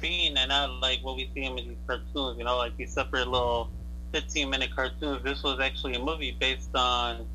being, 0.00 0.36
and 0.36 0.48
not 0.48 0.70
like 0.80 1.00
what 1.02 1.16
we 1.16 1.28
see 1.34 1.42
him 1.42 1.58
in 1.58 1.68
these 1.68 1.78
cartoons. 1.86 2.38
You 2.38 2.44
know, 2.44 2.56
like 2.56 2.76
these 2.76 2.92
separate 2.92 3.26
little 3.28 3.70
15 4.14 4.48
minute 4.48 4.70
cartoons. 4.74 5.24
This 5.24 5.42
was 5.42 5.58
actually 5.58 5.94
a 5.94 5.98
movie 5.98 6.36
based 6.38 6.74
on 6.76 7.26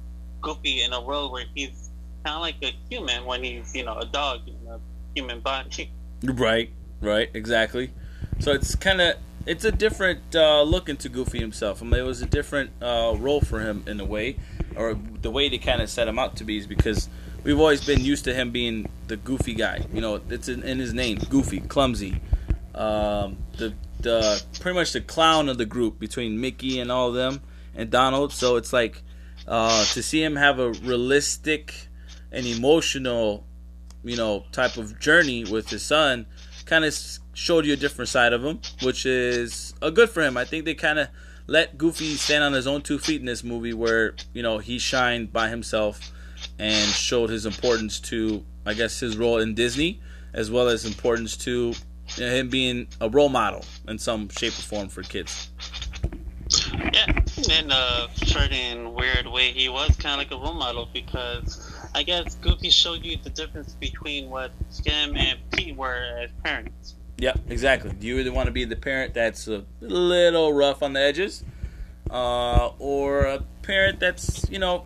Goofy 0.42 0.82
in 0.82 0.94
a 0.94 1.02
world 1.02 1.34
where 1.34 1.44
he's 1.54 1.90
kind 2.24 2.36
of 2.36 2.42
like 2.42 2.56
a 2.64 2.74
human 2.90 3.26
when 3.26 3.44
he's 3.44 3.76
you 3.76 3.84
know 3.84 3.98
a 3.98 4.06
dog 4.06 4.48
in 4.48 4.56
a 4.68 4.80
human 5.14 5.42
body. 5.42 5.92
Right, 6.22 6.70
right, 7.00 7.30
exactly. 7.34 7.92
So 8.40 8.52
it's 8.52 8.76
kind 8.76 9.00
of 9.00 9.16
it's 9.46 9.64
a 9.64 9.72
different 9.72 10.36
uh, 10.36 10.64
look 10.64 10.90
into 10.90 11.08
Goofy 11.08 11.40
himself. 11.40 11.82
I 11.82 11.86
mean, 11.86 12.02
it 12.02 12.06
was 12.06 12.22
a 12.22 12.26
different 12.26 12.72
uh, 12.82 13.16
role 13.18 13.40
for 13.40 13.62
him 13.62 13.86
in 13.88 14.02
a 14.02 14.06
way, 14.06 14.36
or 14.76 14.98
the 15.22 15.32
way 15.32 15.48
they 15.48 15.60
kind 15.60 15.82
of 15.82 15.90
set 15.90 16.10
him 16.10 16.20
out 16.20 16.36
to 16.36 16.44
be 16.44 16.58
is 16.58 16.68
because 16.68 17.08
we've 17.46 17.58
always 17.58 17.86
been 17.86 18.04
used 18.04 18.26
to 18.26 18.34
him 18.34 18.52
being 18.52 18.90
the 19.08 19.16
goofy 19.16 19.54
guy. 19.54 19.86
You 19.94 20.02
know, 20.02 20.20
it's 20.30 20.50
in, 20.50 20.62
in 20.64 20.78
his 20.78 20.94
name, 20.94 21.20
goofy, 21.30 21.62
clumsy. 21.62 22.20
Um, 22.76 23.38
the 23.58 23.74
the 24.00 24.42
pretty 24.60 24.78
much 24.78 24.94
the 24.94 25.02
clown 25.02 25.50
of 25.50 25.58
the 25.58 25.66
group 25.66 26.00
between 26.00 26.40
Mickey 26.40 26.80
and 26.80 26.92
all 26.92 27.10
of 27.10 27.16
them 27.16 27.42
and 27.76 27.90
Donald. 27.90 28.32
So 28.32 28.56
it's 28.56 28.74
like 28.74 29.02
uh, 29.48 29.86
to 29.86 30.04
see 30.04 30.24
him 30.24 30.36
have 30.36 30.60
a 30.60 30.72
realistic 30.72 31.88
and 32.32 32.46
emotional, 32.46 33.46
you 34.04 34.16
know, 34.16 34.46
type 34.52 34.78
of 34.78 35.00
journey 35.00 35.44
with 35.44 35.70
his 35.70 35.84
son, 35.84 36.26
kind 36.66 36.86
of 36.86 36.98
showed 37.34 37.66
you 37.66 37.74
a 37.74 37.78
different 37.78 38.10
side 38.10 38.34
of 38.34 38.44
him, 38.44 38.60
which 38.84 39.06
is 39.06 39.74
a 39.82 39.92
good 39.92 40.10
for 40.10 40.22
him. 40.22 40.38
I 40.38 40.46
think 40.46 40.66
they 40.66 40.76
kind 40.76 41.00
of 41.00 41.08
let 41.48 41.78
Goofy 41.78 42.16
stand 42.16 42.44
on 42.44 42.54
his 42.54 42.68
own 42.68 42.82
two 42.82 43.00
feet 43.00 43.20
in 43.20 43.26
this 43.26 43.44
movie, 43.44 43.74
where 43.74 44.16
you 44.34 44.44
know 44.44 44.60
he 44.60 44.78
shined 44.78 45.34
by 45.34 45.50
himself 45.50 46.12
and 46.58 46.90
showed 46.92 47.30
his 47.30 47.46
importance 47.46 48.00
to, 48.00 48.46
I 48.66 48.74
guess, 48.74 49.00
his 49.00 49.18
role 49.18 49.40
in 49.40 49.56
Disney, 49.56 50.00
as 50.34 50.52
well 50.52 50.70
as 50.70 50.86
importance 50.86 51.36
to 51.38 51.74
you 52.16 52.26
know, 52.26 52.32
him 52.32 52.50
being 52.50 52.88
a 53.02 53.10
role 53.10 53.30
model 53.30 53.66
in 53.88 53.98
some 53.98 54.30
shape 54.30 54.54
or 54.54 54.62
form 54.62 54.90
for 54.90 55.04
kids. 55.04 55.50
Yeah, 56.94 57.12
in 57.38 57.72
a 57.72 58.08
certain 58.16 58.94
weird 58.94 59.28
way, 59.28 59.52
he 59.52 59.70
was 59.70 59.96
kind 59.98 60.14
of 60.14 60.18
like 60.18 60.32
a 60.32 60.44
role 60.44 60.56
model 60.56 60.90
because 60.92 61.72
I 61.94 62.04
guess 62.04 62.36
Goofy 62.36 62.70
showed 62.70 63.06
you 63.06 63.18
the 63.18 63.30
difference 63.30 63.74
between 63.74 64.30
what 64.30 64.52
Skim 64.70 65.16
and 65.16 65.40
Pete 65.52 65.76
were 65.76 66.22
as 66.24 66.32
parents. 66.44 66.96
Yeah, 67.18 67.34
exactly. 67.48 67.92
Do 67.92 68.08
you 68.08 68.18
either 68.20 68.32
want 68.32 68.48
to 68.48 68.52
be 68.52 68.66
the 68.66 68.76
parent 68.76 69.14
that's 69.14 69.48
a 69.48 69.66
little 69.82 70.54
rough 70.54 70.82
on 70.82 70.94
the 70.94 71.02
edges, 71.02 71.44
uh, 72.10 72.72
or 72.80 73.26
a 73.26 73.44
parent 73.62 74.00
that's 74.00 74.50
you 74.50 74.58
know, 74.58 74.86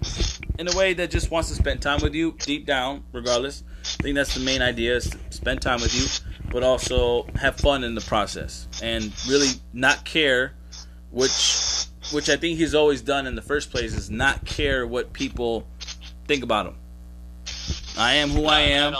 in 0.58 0.68
a 0.68 0.75
way 0.75 0.94
that 0.96 1.12
just 1.12 1.32
wants 1.32 1.50
to 1.50 1.56
spend 1.56 1.82
time 1.82 2.01
with 2.01 2.15
you 2.15 2.36
deep 2.39 2.65
down, 2.65 3.03
regardless. 3.12 3.63
I 4.00 4.03
think 4.03 4.15
that's 4.15 4.34
the 4.34 4.42
main 4.42 4.62
idea: 4.62 4.96
is 4.96 5.10
to 5.12 5.18
spend 5.30 5.62
time 5.62 5.80
with 5.80 5.94
you, 5.94 6.08
but 6.53 6.62
also 6.62 7.25
have 7.36 7.55
fun 7.57 7.83
in 7.83 7.95
the 7.95 8.01
process, 8.01 8.67
and 8.81 9.12
really 9.27 9.50
not 9.74 10.05
care, 10.05 10.53
which, 11.10 11.88
which 12.12 12.29
I 12.29 12.38
think 12.38 12.60
he's 12.60 12.75
always 12.75 13.01
done 13.01 13.25
in 13.25 13.33
the 13.36 13.41
first 13.41 13.72
place, 13.72 13.93
is 13.93 14.12
not 14.12 14.45
care 14.45 14.86
what 14.86 15.13
people 15.13 15.67
think 16.27 16.43
about 16.43 16.67
him. 16.67 16.75
I 17.98 18.13
am 18.13 18.29
who 18.29 18.45
I 18.45 18.60
am. 18.60 18.95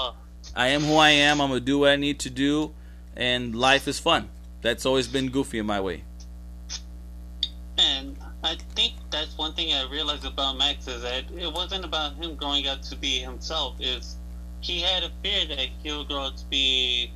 I 0.56 0.70
am 0.70 0.82
who 0.82 0.96
I 0.96 1.12
am. 1.12 1.40
I'm 1.40 1.50
gonna 1.50 1.60
do 1.60 1.78
what 1.80 1.92
I 1.92 1.96
need 1.96 2.20
to 2.22 2.32
do, 2.32 2.74
and 3.16 3.56
life 3.56 3.88
is 3.88 4.00
fun. 4.00 4.30
That's 4.64 4.86
always 4.86 5.08
been 5.08 5.30
goofy 5.30 5.60
in 5.60 5.68
my 5.68 5.80
way. 5.80 6.04
And 7.78 8.18
I 8.44 8.58
think 8.74 8.94
that's 9.12 9.38
one 9.38 9.54
thing 9.54 9.74
I 9.74 9.88
realized 9.92 10.26
about 10.26 10.58
Max 10.58 10.88
is 10.88 11.04
that 11.04 11.26
it 11.38 11.54
wasn't 11.54 11.86
about 11.86 12.16
him 12.16 12.36
growing 12.36 12.68
up 12.68 12.82
to 12.84 12.96
be 12.96 13.20
himself. 13.20 13.76
Is 13.80 14.18
he 14.62 14.82
had 14.82 15.04
a 15.04 15.12
fear 15.22 15.46
that 15.46 15.60
he'll 15.84 16.04
grow 16.04 16.24
up 16.24 16.38
to 16.38 16.46
be 16.46 17.12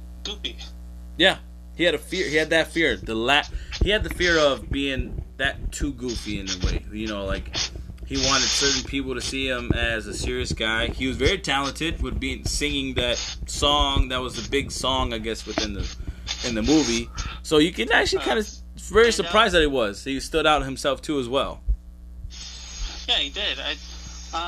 Yeah, 1.17 1.37
he 1.75 1.83
had 1.83 1.95
a 1.95 1.99
fear. 1.99 2.27
He 2.27 2.35
had 2.35 2.49
that 2.51 2.67
fear. 2.67 2.95
The 2.97 3.15
la- 3.15 3.43
He 3.83 3.89
had 3.89 4.03
the 4.03 4.09
fear 4.13 4.37
of 4.39 4.69
being 4.69 5.23
that 5.37 5.71
too 5.71 5.93
goofy 5.93 6.39
in 6.39 6.47
a 6.49 6.65
way. 6.65 6.83
You 6.91 7.07
know, 7.07 7.25
like 7.25 7.55
he 8.05 8.17
wanted 8.17 8.47
certain 8.47 8.83
people 8.89 9.15
to 9.15 9.21
see 9.21 9.47
him 9.47 9.71
as 9.73 10.07
a 10.07 10.13
serious 10.13 10.53
guy. 10.53 10.87
He 10.87 11.07
was 11.07 11.17
very 11.17 11.37
talented 11.37 12.01
with 12.01 12.19
being 12.19 12.45
singing 12.45 12.93
that 12.95 13.17
song. 13.47 14.09
That 14.09 14.21
was 14.21 14.35
the 14.41 14.49
big 14.49 14.71
song, 14.71 15.13
I 15.13 15.17
guess, 15.17 15.45
within 15.45 15.73
the 15.73 15.95
in 16.45 16.55
the 16.55 16.61
movie. 16.61 17.09
So 17.43 17.57
you 17.57 17.71
can 17.71 17.91
actually 17.91 18.23
kind 18.23 18.39
of 18.39 18.47
very 18.75 19.11
surprised 19.11 19.53
that 19.55 19.61
he 19.61 19.67
was. 19.67 20.03
He 20.03 20.19
stood 20.19 20.45
out 20.45 20.63
himself 20.63 21.01
too 21.01 21.19
as 21.19 21.27
well. 21.27 21.61
Yeah, 23.07 23.15
he 23.15 23.29
did. 23.29 23.57
I, 23.59 23.71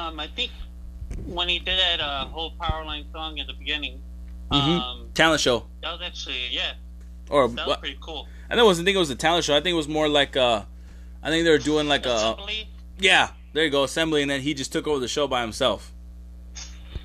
um, 0.08 0.20
I 0.20 0.28
think 0.28 0.52
when 1.26 1.48
he 1.48 1.60
did 1.60 1.80
that 1.80 2.02
uh, 2.02 2.26
whole 2.26 2.54
Powerline 2.60 3.12
song 3.12 3.40
at 3.40 3.48
the 3.48 3.54
beginning, 3.54 4.02
Mhm. 4.52 4.82
um, 4.82 5.10
Talent 5.14 5.42
show, 5.42 5.66
that 5.82 5.92
was 5.92 6.02
actually 6.02 6.48
yeah, 6.52 6.74
or 7.30 7.48
that 7.50 7.68
was 7.68 7.78
pretty 7.78 7.98
cool. 8.02 8.28
I 8.50 8.56
don't 8.56 8.66
wasn't 8.66 8.86
think 8.86 8.96
it 8.96 9.00
was 9.00 9.10
a 9.10 9.16
talent 9.16 9.46
show. 9.46 9.54
I 9.56 9.62
think 9.62 9.74
it 9.74 9.78
was 9.78 9.88
more 9.88 10.08
like 10.08 10.36
uh, 10.38 10.64
I 11.22 11.30
think 11.30 11.44
they 11.46 11.52
were 11.52 11.58
doing 11.58 11.88
like 11.88 12.06
a 12.06 12.16
Assembly, 12.16 12.70
yeah. 13.00 13.30
There 13.54 13.64
you 13.64 13.72
go, 13.72 13.84
assembly, 13.84 14.22
and 14.22 14.30
then 14.30 14.42
he 14.42 14.54
just 14.54 14.72
took 14.72 14.88
over 14.88 15.00
the 15.00 15.08
show 15.08 15.28
by 15.28 15.42
himself. 15.42 15.92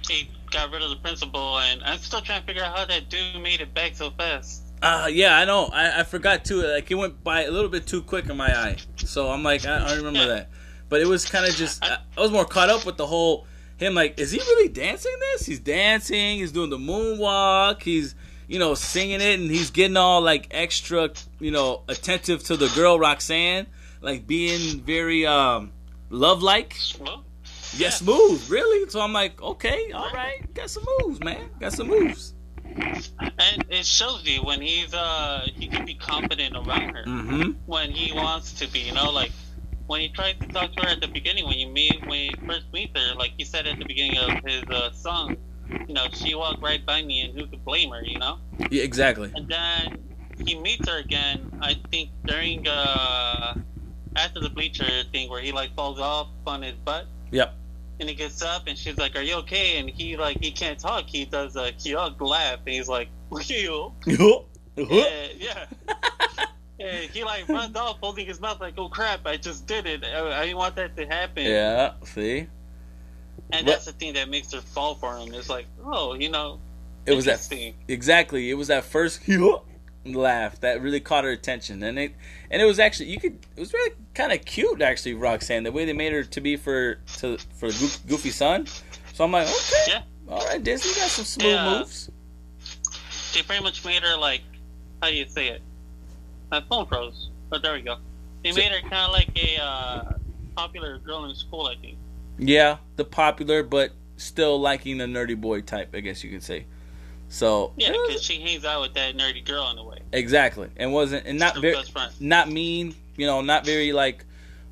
he 0.09 0.31
got 0.51 0.71
rid 0.71 0.83
of 0.83 0.91
the 0.91 0.97
principal, 0.97 1.59
and 1.59 1.83
I'm 1.83 1.99
still 1.99 2.21
trying 2.21 2.41
to 2.41 2.47
figure 2.47 2.63
out 2.63 2.77
how 2.77 2.85
that 2.85 3.09
dude 3.09 3.43
made 3.43 3.61
it 3.61 3.73
back 3.75 3.97
so 3.97 4.11
fast. 4.11 4.63
Uh, 4.83 5.09
yeah, 5.11 5.39
I 5.39 5.47
know. 5.47 5.71
I, 5.73 6.01
I 6.01 6.03
forgot 6.03 6.45
too. 6.45 6.63
Like 6.63 6.91
it 6.91 6.95
went 6.95 7.25
by 7.25 7.45
a 7.45 7.51
little 7.51 7.71
bit 7.71 7.87
too 7.87 8.03
quick 8.03 8.29
in 8.29 8.37
my 8.37 8.55
eye. 8.55 8.77
So 8.97 9.31
I'm 9.31 9.43
like, 9.43 9.65
I, 9.65 9.79
I 9.79 9.95
remember 9.95 10.27
that. 10.27 10.51
But 10.91 11.01
it 11.01 11.07
was 11.07 11.25
kind 11.25 11.47
of 11.47 11.55
just. 11.55 11.83
I, 11.83 11.99
I 12.17 12.21
was 12.21 12.31
more 12.31 12.45
caught 12.45 12.69
up 12.69 12.85
with 12.85 12.99
the 12.99 13.07
whole 13.07 13.47
him. 13.85 13.95
Like, 13.95 14.19
is 14.19 14.31
he 14.31 14.39
really 14.39 14.69
dancing 14.69 15.15
this? 15.33 15.47
He's 15.47 15.61
dancing. 15.61 16.39
He's 16.39 16.53
doing 16.53 16.71
the 16.71 16.79
moonwalk. 16.79 17.83
He's 17.83 18.15
you 18.49 18.59
know 18.59 18.75
singing 18.75 19.21
it, 19.21 19.39
and 19.41 19.51
he's 19.51 19.71
getting 19.71 19.97
all 19.97 20.21
like 20.21 20.49
extra 20.51 21.11
you 21.41 21.51
know 21.51 21.83
attentive 21.89 22.43
to 22.45 22.57
the 22.57 22.69
girl 22.75 22.99
Roxanne, 22.99 23.67
like 24.01 24.27
being 24.27 24.81
very 24.81 25.27
um 25.27 25.73
love 26.11 26.43
like. 26.43 26.77
Yes, 27.77 27.81
Yeah, 27.81 27.91
smooth, 27.91 28.49
really. 28.51 28.89
So 28.91 29.01
I'm 29.01 29.13
like, 29.13 29.43
okay, 29.43 29.91
all 29.93 30.11
right, 30.13 30.53
got 30.55 30.71
some 30.71 30.85
moves, 31.01 31.19
man, 31.21 31.51
got 31.61 31.73
some 31.73 31.89
moves. 31.89 32.35
and 32.65 33.65
it 33.69 33.85
shows 33.87 34.23
you 34.25 34.43
when 34.43 34.61
he's 34.61 34.93
uh 34.95 35.47
he 35.55 35.67
can 35.69 35.85
be 35.85 35.95
confident 35.95 36.55
around 36.57 36.95
her 36.95 37.05
Mm-hmm. 37.07 37.51
when 37.67 37.91
he 37.91 38.13
wants 38.13 38.53
to 38.55 38.69
be. 38.71 38.81
You 38.81 38.93
know, 38.93 39.11
like 39.11 39.33
when 39.87 40.01
he 40.01 40.09
tried 40.09 40.41
to 40.41 40.47
talk 40.49 40.73
to 40.77 40.83
her 40.83 40.89
at 40.89 41.01
the 41.01 41.09
beginning 41.09 41.47
when 41.47 41.59
you 41.59 41.69
meet 41.69 42.03
when 42.07 42.21
you 42.21 42.37
first 42.47 42.67
meet 42.73 42.97
her, 42.97 43.15
like 43.15 43.33
he 43.37 43.45
said 43.45 43.67
at 43.67 43.79
the 43.79 43.85
beginning 43.85 44.19
of 44.19 44.37
his 44.47 44.63
uh, 44.71 44.93
song. 44.93 45.37
You 45.87 45.95
know, 45.95 46.07
she 46.13 46.35
walked 46.35 46.63
right 46.63 46.85
by 46.85 47.03
me, 47.03 47.21
and 47.21 47.39
who 47.39 47.47
could 47.47 47.65
blame 47.65 47.91
her? 47.91 48.03
You 48.03 48.19
know. 48.19 48.39
Yeah, 48.71 48.83
exactly. 48.83 49.31
And 49.35 49.49
then 49.49 49.99
he 50.45 50.59
meets 50.59 50.89
her 50.89 50.99
again. 50.99 51.51
I 51.61 51.75
think 51.91 52.11
during 52.25 52.67
uh 52.67 53.55
after 54.17 54.41
the 54.41 54.51
bleacher 54.51 55.03
thing 55.13 55.29
where 55.29 55.43
he 55.43 55.53
like 55.53 55.75
falls 55.75 56.01
off 56.01 56.29
on 56.47 56.63
his 56.63 56.75
butt. 56.75 57.07
Yep. 57.31 57.55
And 58.01 58.09
he 58.09 58.15
gets 58.15 58.43
up 58.43 58.67
and 58.67 58.77
she's 58.77 58.97
like, 58.97 59.15
"Are 59.17 59.23
you 59.23 59.37
okay?" 59.37 59.79
And 59.79 59.89
he 59.89 60.17
like 60.17 60.39
he 60.41 60.51
can't 60.51 60.79
talk. 60.79 61.07
He 61.07 61.25
does 61.25 61.57
a 61.57 61.73
kyog 61.73 62.21
laugh 62.21 62.61
and 62.67 62.75
he's 62.75 62.89
like, 62.89 63.09
"You." 63.49 63.93
Yeah, 64.77 65.27
yeah. 65.39 65.67
And 66.85 67.11
he 67.11 67.25
like 67.25 67.49
runs 67.49 67.75
off 67.77 67.99
holding 68.01 68.27
his 68.27 68.41
mouth 68.41 68.61
like, 68.61 68.75
"Oh 68.77 68.89
crap! 68.89 69.27
I 69.27 69.37
just 69.39 69.67
did 69.67 69.87
it. 69.87 70.05
I, 70.05 70.41
I 70.41 70.45
didn't 70.45 70.59
want 70.59 70.77
that 70.77 70.97
to 70.97 71.07
happen." 71.07 71.45
yeah. 71.47 71.93
See, 72.05 72.47
And 73.51 73.67
What- 73.67 73.73
that's 73.73 73.85
the 73.87 73.93
thing 73.93 74.15
that 74.15 74.29
makes 74.29 74.53
her 74.53 74.61
fall 74.61 74.95
for 74.95 75.17
him. 75.17 75.33
It's 75.35 75.49
like, 75.49 75.67
oh, 75.85 76.15
you 76.15 76.29
know, 76.31 76.61
it 77.07 77.15
was 77.15 77.25
that 77.25 77.49
exactly. 77.89 78.51
It 78.51 78.55
was 78.55 78.69
that 78.69 78.85
first 78.85 79.21
laugh 80.05 80.61
that 80.61 80.83
really 80.83 81.01
caught 81.01 81.25
her 81.25 81.31
attention, 81.31 81.83
and 81.83 81.99
it 81.99 82.13
and 82.51 82.61
it 82.61 82.67
was 82.67 82.79
actually 82.79 83.09
you 83.11 83.19
could 83.19 83.39
it 83.57 83.61
was 83.61 83.73
really 83.73 83.95
kind 84.15 84.33
of 84.33 84.45
cute 84.45 84.83
actually, 84.83 85.15
Roxanne. 85.15 85.63
The 85.63 85.73
way 85.73 85.85
they 85.87 85.93
made 85.95 86.13
her 86.13 86.23
to 86.25 86.41
be 86.41 86.57
for 86.57 86.97
to 87.19 87.39
for 87.57 87.69
Goof- 87.69 88.07
Goofy 88.07 88.31
son. 88.31 88.67
So 89.15 89.25
I'm 89.25 89.33
like, 89.33 89.47
okay, 89.47 89.85
Yeah. 89.89 90.03
all 90.29 90.45
right, 90.47 90.63
Disney 90.63 90.93
got 91.01 91.09
some 91.09 91.25
smooth 91.25 91.47
Yeah. 91.53 91.79
moves. 91.79 92.11
They 93.33 93.43
pretty 93.43 93.63
much 93.63 93.85
made 93.85 94.03
her 94.03 94.17
like, 94.19 94.43
how 95.03 95.09
do 95.09 95.15
you 95.15 95.27
say 95.27 95.49
it? 95.49 95.63
Uh, 96.53 96.61
phone 96.69 96.87
pros. 96.87 97.31
But 97.51 97.63
there 97.63 97.75
we 97.75 97.83
go. 97.83 97.97
They 98.43 98.53
made 98.53 98.73
her 98.73 98.81
kind 98.81 99.07
of 99.07 99.13
like 99.13 99.31
a 99.37 99.61
uh, 99.61 100.13
popular 100.57 100.99
girl 100.99 101.25
in 101.25 101.35
school, 101.35 101.67
I 101.67 101.77
think. 101.77 101.97
Yeah, 102.39 102.79
the 102.97 103.05
popular 103.05 103.63
but 103.63 103.93
still 104.17 104.61
liking 104.61 104.99
the 104.99 105.05
nerdy 105.05 105.41
boy 105.41 105.63
type, 105.63 105.95
I 105.95 106.01
guess 106.01 106.23
you 106.25 106.31
could 106.31 106.43
say. 106.43 106.67
So 107.29 107.73
Yeah, 107.77 107.93
because 107.93 108.23
she 108.23 108.41
hangs 108.41 108.65
out 108.65 108.83
with 108.83 108.95
that 108.95 109.17
nerdy 109.17 109.45
girl 109.45 109.71
in 109.71 109.79
a 109.79 109.85
way. 109.85 110.01
exactly, 110.13 110.69
and 110.77 110.93
wasn't 110.93 111.27
and 111.27 111.39
not 111.39 111.57
very 111.57 111.77
not 112.21 112.51
mean, 112.51 112.95
you 113.17 113.27
know, 113.27 113.41
not 113.41 113.65
very 113.65 113.93
like 113.93 114.25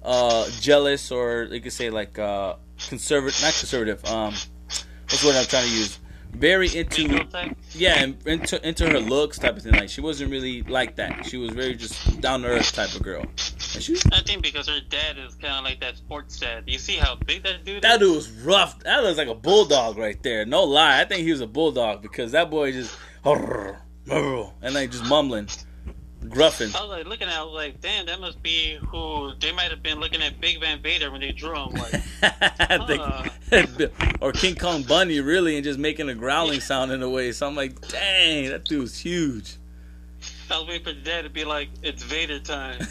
uh 0.04 0.48
jealous 0.60 1.10
or 1.10 1.44
you 1.50 1.60
could 1.60 1.72
say 1.72 1.90
like 1.90 2.18
uh 2.18 2.56
conservative, 2.88 3.40
not 3.42 3.54
conservative. 3.54 4.04
Um, 4.04 4.34
what's 5.08 5.22
the 5.22 5.28
word 5.28 5.36
I'm 5.36 5.46
trying 5.46 5.68
to 5.68 5.74
use? 5.74 5.98
Very 6.32 6.74
into 6.74 7.26
yeah, 7.74 8.02
and 8.02 8.16
into 8.26 8.66
into 8.66 8.88
her 8.88 8.98
looks 8.98 9.38
type 9.38 9.56
of 9.56 9.62
thing. 9.62 9.72
Like 9.72 9.90
she 9.90 10.00
wasn't 10.00 10.30
really 10.30 10.62
like 10.62 10.96
that. 10.96 11.26
She 11.26 11.36
was 11.36 11.50
very 11.50 11.74
just 11.74 12.20
down 12.20 12.42
to 12.42 12.48
earth 12.48 12.72
type 12.72 12.94
of 12.94 13.02
girl. 13.02 13.20
And 13.22 13.82
she 13.82 13.92
was, 13.92 14.02
I 14.12 14.22
think 14.22 14.42
because 14.42 14.66
her 14.66 14.80
dad 14.88 15.18
is 15.18 15.34
kind 15.34 15.54
of 15.54 15.64
like 15.64 15.80
that 15.80 15.98
sports 15.98 16.38
dad. 16.38 16.64
You 16.66 16.78
see 16.78 16.96
how 16.96 17.16
big 17.16 17.42
that 17.42 17.64
dude 17.64 17.82
that 17.82 17.94
is? 17.94 18.08
dude 18.08 18.16
was 18.16 18.30
rough. 18.44 18.80
That 18.80 19.02
looks 19.02 19.18
like 19.18 19.28
a 19.28 19.34
bulldog 19.34 19.98
right 19.98 20.20
there. 20.22 20.46
No 20.46 20.64
lie, 20.64 21.00
I 21.00 21.04
think 21.04 21.22
he 21.22 21.30
was 21.30 21.42
a 21.42 21.46
bulldog 21.46 22.00
because 22.02 22.32
that 22.32 22.50
boy 22.50 22.72
just 22.72 22.96
and 23.24 24.74
like 24.74 24.90
just 24.90 25.04
mumbling, 25.04 25.48
gruffing. 26.22 26.74
I 26.74 26.80
was 26.80 26.90
like 26.90 27.06
looking 27.06 27.28
at, 27.28 27.34
it, 27.34 27.38
I 27.38 27.44
was 27.44 27.54
like, 27.54 27.80
damn, 27.80 28.06
that 28.06 28.20
must 28.20 28.42
be 28.42 28.78
who 28.88 29.32
they 29.40 29.52
might 29.52 29.70
have 29.70 29.82
been 29.82 30.00
looking 30.00 30.22
at 30.22 30.40
Big 30.40 30.60
Van 30.60 30.80
Vader 30.82 31.10
when 31.10 31.20
they 31.20 31.32
drew 31.32 31.56
him. 31.56 31.74
Like, 31.74 31.94
uh. 32.22 33.28
think, 33.48 33.92
or 34.20 34.32
King 34.32 34.54
Kong 34.54 34.82
Bundy, 34.82 35.20
really, 35.20 35.56
and 35.56 35.64
just 35.64 35.78
making 35.78 36.08
a 36.08 36.14
growling 36.14 36.60
sound 36.60 36.92
in 36.92 37.02
a 37.02 37.08
way. 37.08 37.32
So 37.32 37.46
I'm 37.46 37.56
like, 37.56 37.88
dang, 37.88 38.50
that 38.50 38.64
dude's 38.64 38.98
huge. 38.98 39.56
I 40.50 40.58
was 40.58 40.68
waiting 40.68 40.84
for 40.84 40.92
the 40.92 41.00
dad 41.00 41.22
to 41.22 41.30
be 41.30 41.44
like, 41.44 41.68
it's 41.82 42.02
Vader 42.02 42.38
time. 42.38 42.86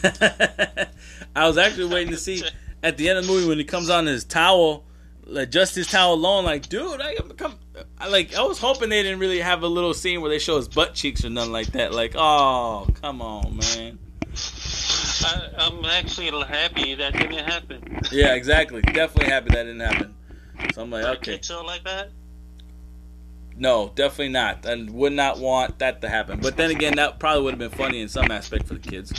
I 1.35 1.47
was 1.47 1.57
actually 1.57 1.93
waiting 1.93 2.11
to 2.11 2.17
see 2.17 2.43
at 2.81 2.97
the 2.97 3.09
end 3.09 3.19
of 3.19 3.27
the 3.27 3.31
movie 3.31 3.47
when 3.47 3.57
he 3.57 3.63
comes 3.63 3.89
on 3.89 4.05
his 4.05 4.23
towel, 4.23 4.83
like 5.25 5.51
just 5.51 5.75
his 5.75 5.87
towel 5.87 6.13
alone. 6.13 6.45
Like, 6.45 6.67
dude, 6.69 7.01
I 7.01 7.15
come. 7.37 7.55
I 7.97 8.07
like. 8.09 8.35
I 8.35 8.43
was 8.43 8.59
hoping 8.59 8.89
they 8.89 9.03
didn't 9.03 9.19
really 9.19 9.39
have 9.39 9.63
a 9.63 9.67
little 9.67 9.93
scene 9.93 10.21
where 10.21 10.29
they 10.29 10.39
show 10.39 10.57
his 10.57 10.67
butt 10.67 10.93
cheeks 10.93 11.23
or 11.25 11.29
nothing 11.29 11.51
like 11.51 11.67
that. 11.67 11.93
Like, 11.93 12.13
oh, 12.15 12.87
come 13.01 13.21
on, 13.21 13.57
man. 13.57 13.99
I, 15.23 15.49
I'm 15.57 15.85
actually 15.85 16.31
happy 16.45 16.95
that 16.95 17.13
didn't 17.13 17.45
happen. 17.45 17.99
Yeah, 18.11 18.33
exactly. 18.33 18.81
Definitely 18.81 19.31
happy 19.31 19.49
that 19.49 19.63
didn't 19.63 19.79
happen. 19.79 20.15
So 20.73 20.81
I'm 20.81 20.89
like, 20.89 21.05
okay. 21.17 21.39
show 21.41 21.63
like 21.63 21.83
that. 21.83 22.09
No, 23.55 23.91
definitely 23.93 24.29
not. 24.29 24.65
And 24.65 24.89
would 24.91 25.13
not 25.13 25.39
want 25.39 25.79
that 25.79 26.01
to 26.01 26.09
happen. 26.09 26.39
But 26.39 26.57
then 26.57 26.71
again, 26.71 26.95
that 26.95 27.19
probably 27.19 27.43
would 27.43 27.51
have 27.51 27.59
been 27.59 27.77
funny 27.77 28.01
in 28.01 28.07
some 28.07 28.31
aspect 28.31 28.67
for 28.67 28.75
the 28.75 28.79
kids. 28.79 29.11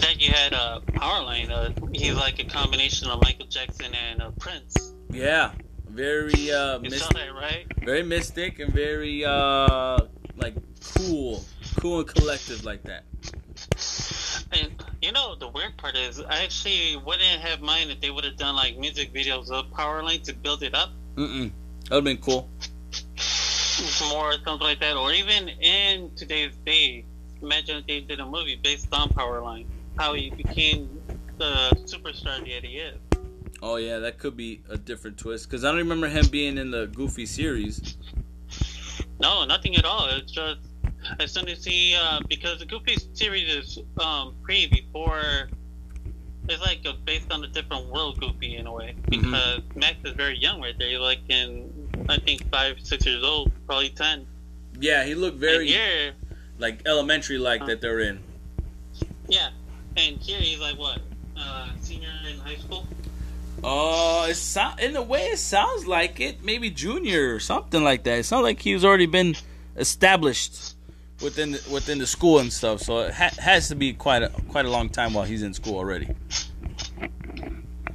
Then 0.00 0.18
you 0.18 0.30
had 0.32 0.54
uh, 0.54 0.80
Powerline. 0.96 1.50
Uh, 1.50 1.70
he's 1.92 2.14
like 2.14 2.38
a 2.40 2.44
combination 2.44 3.08
of 3.08 3.20
Michael 3.20 3.46
Jackson 3.46 3.94
and 3.94 4.22
uh, 4.22 4.30
Prince. 4.38 4.94
yeah, 5.10 5.52
very 5.88 6.50
uh, 6.52 6.78
You 6.78 6.90
mystic, 6.90 7.02
saw 7.02 7.12
that, 7.12 7.34
right? 7.34 7.66
very 7.82 8.02
mystic, 8.02 8.58
and 8.58 8.72
very 8.72 9.24
uh, 9.24 10.06
like 10.36 10.54
cool, 10.96 11.44
cool 11.76 12.00
and 12.00 12.08
collective 12.08 12.64
like 12.64 12.84
that. 12.84 13.04
And 14.52 14.72
You 15.00 15.12
know, 15.12 15.34
the 15.36 15.48
weird 15.48 15.76
part 15.76 15.96
is, 15.96 16.20
I 16.20 16.42
actually 16.42 16.96
wouldn't 16.96 17.40
have 17.40 17.60
mind 17.60 17.90
if 17.90 18.00
they 18.00 18.10
would 18.10 18.24
have 18.24 18.36
done 18.36 18.56
like 18.56 18.76
music 18.78 19.12
videos 19.12 19.50
of 19.50 19.66
Powerline 19.70 20.22
to 20.24 20.32
build 20.34 20.62
it 20.62 20.74
up. 20.74 20.90
Mm-mm. 21.16 21.50
That 21.88 21.90
would 21.90 21.96
have 21.96 22.04
been 22.04 22.18
cool. 22.18 22.48
More 24.10 24.32
something 24.44 24.66
like 24.66 24.80
that, 24.80 24.96
or 24.96 25.12
even 25.12 25.48
in 25.48 26.14
today's 26.14 26.54
day, 26.64 27.04
imagine 27.42 27.78
if 27.78 27.86
they 27.86 28.00
did 28.00 28.20
a 28.20 28.26
movie 28.26 28.56
based 28.56 28.88
on 28.92 29.08
Powerline, 29.10 29.66
how 29.98 30.14
he 30.14 30.30
became 30.30 31.00
the 31.38 31.70
superstar 31.84 32.38
that 32.38 32.64
he 32.64 32.78
is. 32.78 32.96
Oh 33.60 33.76
yeah, 33.76 33.98
that 34.00 34.18
could 34.18 34.36
be 34.36 34.60
a 34.70 34.76
different 34.76 35.18
twist 35.18 35.48
because 35.48 35.64
I 35.64 35.68
don't 35.68 35.78
remember 35.78 36.08
him 36.08 36.26
being 36.26 36.58
in 36.58 36.70
the 36.70 36.86
Goofy 36.88 37.26
series. 37.26 37.96
No, 39.20 39.44
nothing 39.44 39.76
at 39.76 39.84
all. 39.84 40.08
It's 40.08 40.32
just 40.32 40.60
as 41.20 41.30
soon 41.30 41.48
as 41.48 41.64
he 41.64 41.96
uh, 41.98 42.20
because 42.28 42.58
the 42.58 42.66
Goofy 42.66 42.96
series 43.12 43.54
is 43.54 43.78
um, 44.00 44.34
pre 44.42 44.66
before. 44.66 45.48
It's 46.48 46.60
like 46.60 46.80
a, 46.86 46.94
based 46.94 47.30
on 47.30 47.44
a 47.44 47.46
different 47.46 47.86
world 47.86 48.18
Goofy 48.18 48.56
in 48.56 48.66
a 48.66 48.72
way 48.72 48.96
because 49.08 49.60
Max 49.76 49.98
is 50.04 50.12
very 50.14 50.36
young 50.36 50.60
right 50.60 50.76
there. 50.76 50.88
He's 50.88 50.98
like 50.98 51.20
in 51.28 51.70
I 52.08 52.18
think 52.18 52.50
five, 52.50 52.80
six 52.82 53.06
years 53.06 53.22
old, 53.22 53.52
probably 53.66 53.90
ten. 53.90 54.26
Yeah, 54.80 55.04
he 55.04 55.14
looked 55.14 55.34
And 55.34 55.40
very 55.40 55.68
here, 55.68 56.14
like 56.62 56.80
elementary 56.86 57.36
like 57.38 57.66
that 57.66 57.80
they're 57.80 58.00
in. 58.00 58.20
yeah, 59.28 59.50
and 59.96 60.16
here 60.18 60.38
he's 60.38 60.60
like 60.60 60.78
what, 60.78 61.00
uh, 61.36 61.68
senior 61.82 62.08
in 62.30 62.38
high 62.38 62.56
school. 62.56 62.86
Oh, 63.64 64.26
it 64.28 64.34
so- 64.34 64.70
in 64.80 64.96
a 64.96 65.02
way 65.02 65.26
it 65.26 65.38
sounds 65.38 65.86
like 65.86 66.20
it. 66.20 66.42
Maybe 66.42 66.70
junior 66.70 67.34
or 67.34 67.40
something 67.40 67.82
like 67.84 68.04
that. 68.04 68.18
It 68.20 68.24
sounds 68.24 68.44
like 68.44 68.60
he's 68.60 68.84
already 68.84 69.06
been 69.06 69.34
established 69.76 70.74
within 71.20 71.52
the, 71.52 71.62
within 71.70 71.98
the 71.98 72.06
school 72.06 72.38
and 72.38 72.52
stuff. 72.52 72.80
So 72.80 73.00
it 73.00 73.14
ha- 73.14 73.30
has 73.38 73.68
to 73.68 73.74
be 73.74 73.92
quite 73.92 74.22
a 74.22 74.30
quite 74.48 74.64
a 74.64 74.70
long 74.70 74.88
time 74.88 75.14
while 75.14 75.24
he's 75.24 75.42
in 75.42 75.52
school 75.54 75.76
already. 75.76 76.08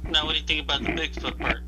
Now, 0.04 0.24
what 0.24 0.32
do 0.34 0.40
you 0.40 0.46
think 0.46 0.62
about 0.62 0.82
the 0.82 0.92
Bigfoot 0.92 1.38
part? 1.38 1.58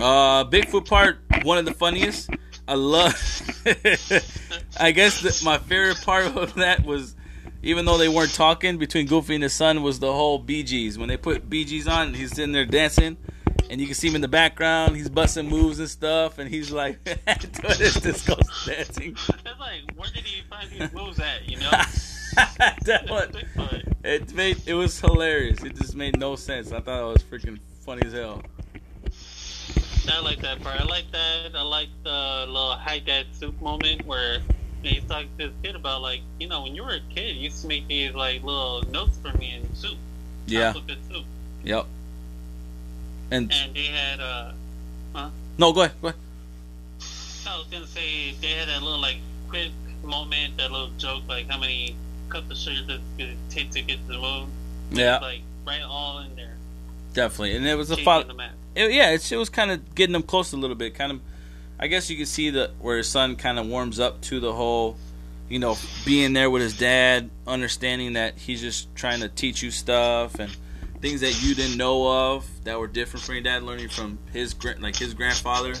Uh, 0.00 0.44
Bigfoot 0.48 0.86
part, 0.88 1.18
one 1.42 1.58
of 1.58 1.66
the 1.66 1.74
funniest. 1.74 2.30
I 2.66 2.74
love. 2.74 3.12
I 4.80 4.92
guess 4.92 5.20
that 5.20 5.42
my 5.44 5.58
favorite 5.58 6.00
part 6.02 6.26
of 6.26 6.54
that 6.54 6.84
was, 6.84 7.14
even 7.62 7.84
though 7.84 7.98
they 7.98 8.08
weren't 8.08 8.32
talking 8.32 8.78
between 8.78 9.06
Goofy 9.06 9.34
and 9.34 9.42
his 9.42 9.52
son, 9.52 9.82
was 9.82 9.98
the 9.98 10.12
whole 10.12 10.38
Bee 10.38 10.62
Gees. 10.62 10.98
When 10.98 11.08
they 11.08 11.16
put 11.16 11.48
Bee 11.48 11.64
Gees 11.64 11.86
on, 11.86 12.14
he's 12.14 12.30
sitting 12.30 12.52
there 12.52 12.64
dancing, 12.64 13.18
and 13.68 13.80
you 13.80 13.86
can 13.86 13.94
see 13.94 14.08
him 14.08 14.14
in 14.14 14.22
the 14.22 14.28
background. 14.28 14.96
He's 14.96 15.10
busting 15.10 15.48
moves 15.48 15.78
and 15.78 15.88
stuff, 15.88 16.38
and 16.38 16.48
he's 16.48 16.70
like 16.70 17.04
doing 17.04 17.78
this 17.78 18.00
disco 18.00 18.36
dancing. 18.66 19.12
It's 19.12 19.28
like, 19.60 19.82
where 19.96 20.08
did 20.14 20.24
he 20.24 20.42
find 20.48 20.70
these 20.70 20.92
moves 20.92 21.18
at? 21.20 21.46
You 21.46 21.58
know, 21.58 21.70
that 22.84 23.04
one, 23.08 23.84
it 24.04 24.34
made 24.34 24.62
it 24.66 24.74
was 24.74 24.98
hilarious. 24.98 25.62
It 25.62 25.76
just 25.76 25.94
made 25.94 26.18
no 26.18 26.36
sense. 26.36 26.72
I 26.72 26.80
thought 26.80 27.10
it 27.10 27.12
was 27.12 27.22
freaking 27.22 27.58
funny 27.84 28.06
as 28.06 28.14
hell. 28.14 28.42
I 30.08 30.20
like 30.20 30.40
that 30.42 30.60
part. 30.62 30.80
I 30.80 30.84
like 30.84 31.10
that. 31.12 31.52
I 31.54 31.62
like 31.62 31.88
the 32.02 32.44
little 32.46 32.72
high 32.74 32.98
dad 32.98 33.26
soup 33.32 33.60
moment 33.60 34.04
where 34.06 34.38
he's 34.82 35.02
talking 35.04 35.28
to 35.38 35.46
this 35.48 35.54
kid 35.62 35.74
about 35.76 36.02
like, 36.02 36.20
you 36.38 36.46
know, 36.48 36.62
when 36.62 36.74
you 36.74 36.84
were 36.84 36.92
a 36.94 37.14
kid, 37.14 37.36
you 37.36 37.42
used 37.42 37.62
to 37.62 37.68
make 37.68 37.86
these 37.88 38.14
like 38.14 38.42
little 38.42 38.82
notes 38.90 39.18
for 39.22 39.36
me 39.38 39.54
in 39.62 39.74
soup. 39.74 39.96
Yeah. 40.46 40.72
Soup. 40.74 40.84
Yep. 41.64 41.86
And 43.30 43.50
And 43.52 43.74
they 43.74 43.84
had 43.86 44.20
uh 44.20 44.52
no, 45.56 45.72
go 45.72 45.82
ahead. 45.82 45.94
Go 46.02 46.08
ahead. 46.08 46.20
I 47.46 47.58
was 47.58 47.66
gonna 47.70 47.86
say 47.86 48.32
they 48.40 48.48
had 48.48 48.68
that 48.68 48.82
little 48.82 49.00
like 49.00 49.18
quick 49.48 49.70
moment, 50.02 50.56
that 50.58 50.70
little 50.70 50.90
joke, 50.98 51.22
like 51.28 51.48
how 51.48 51.58
many 51.58 51.94
cups 52.28 52.50
of 52.50 52.56
sugar 52.56 52.82
does 52.86 53.00
it 53.18 53.36
take 53.48 53.70
to 53.70 53.82
get 53.82 53.98
to 54.06 54.12
the 54.14 54.18
moon? 54.18 54.48
Yeah, 54.90 55.18
Like 55.18 55.40
right 55.66 55.82
all 55.82 56.18
in 56.18 56.34
there. 56.36 56.56
definitely. 57.14 57.56
And 57.56 57.66
it 57.66 57.76
was 57.76 57.90
a 57.90 57.96
follow. 57.98 58.24
It, 58.74 58.92
yeah, 58.92 59.10
it's, 59.10 59.30
it 59.30 59.36
was 59.36 59.48
kind 59.48 59.70
of 59.70 59.94
getting 59.94 60.12
them 60.12 60.22
close 60.22 60.52
a 60.52 60.56
little 60.56 60.76
bit. 60.76 60.94
Kind 60.94 61.12
of, 61.12 61.20
I 61.78 61.86
guess 61.86 62.10
you 62.10 62.16
could 62.16 62.28
see 62.28 62.50
the 62.50 62.70
where 62.80 62.98
his 62.98 63.08
son 63.08 63.36
kind 63.36 63.58
of 63.58 63.66
warms 63.66 64.00
up 64.00 64.20
to 64.22 64.40
the 64.40 64.52
whole, 64.52 64.96
you 65.48 65.58
know, 65.58 65.76
being 66.04 66.32
there 66.32 66.50
with 66.50 66.62
his 66.62 66.76
dad, 66.76 67.30
understanding 67.46 68.14
that 68.14 68.38
he's 68.38 68.60
just 68.60 68.94
trying 68.94 69.20
to 69.20 69.28
teach 69.28 69.62
you 69.62 69.70
stuff 69.70 70.38
and 70.38 70.54
things 71.00 71.20
that 71.20 71.42
you 71.42 71.54
didn't 71.54 71.76
know 71.76 72.32
of 72.34 72.48
that 72.64 72.78
were 72.80 72.86
different 72.86 73.24
from 73.24 73.34
your 73.34 73.44
dad, 73.44 73.62
learning 73.62 73.90
from 73.90 74.18
his 74.32 74.54
like 74.80 74.96
his 74.96 75.12
grandfather, 75.14 75.74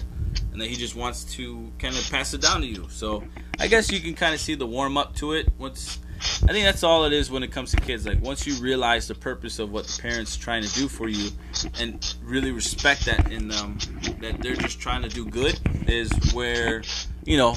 and 0.52 0.60
that 0.60 0.68
he 0.68 0.76
just 0.76 0.94
wants 0.94 1.24
to 1.24 1.72
kind 1.78 1.96
of 1.96 2.08
pass 2.10 2.34
it 2.34 2.42
down 2.42 2.60
to 2.60 2.66
you. 2.66 2.86
So 2.90 3.24
I 3.58 3.66
guess 3.68 3.90
you 3.90 4.00
can 4.00 4.14
kind 4.14 4.34
of 4.34 4.40
see 4.40 4.54
the 4.54 4.66
warm 4.66 4.98
up 4.98 5.16
to 5.16 5.32
it 5.32 5.48
once. 5.58 5.98
I 6.44 6.52
think 6.52 6.64
that's 6.64 6.82
all 6.82 7.04
it 7.04 7.12
is 7.12 7.30
when 7.30 7.42
it 7.42 7.52
comes 7.52 7.70
to 7.72 7.76
kids. 7.78 8.06
Like 8.06 8.20
once 8.20 8.46
you 8.46 8.54
realize 8.56 9.08
the 9.08 9.14
purpose 9.14 9.58
of 9.58 9.70
what 9.72 9.86
the 9.86 10.02
parents 10.02 10.36
trying 10.36 10.62
to 10.62 10.72
do 10.74 10.88
for 10.88 11.08
you, 11.08 11.30
and 11.78 12.14
really 12.22 12.52
respect 12.52 13.06
that 13.06 13.30
in 13.30 13.48
them, 13.48 13.78
that 14.20 14.40
they're 14.40 14.56
just 14.56 14.80
trying 14.80 15.02
to 15.02 15.08
do 15.08 15.26
good, 15.26 15.58
is 15.86 16.10
where 16.32 16.82
you 17.24 17.36
know 17.36 17.56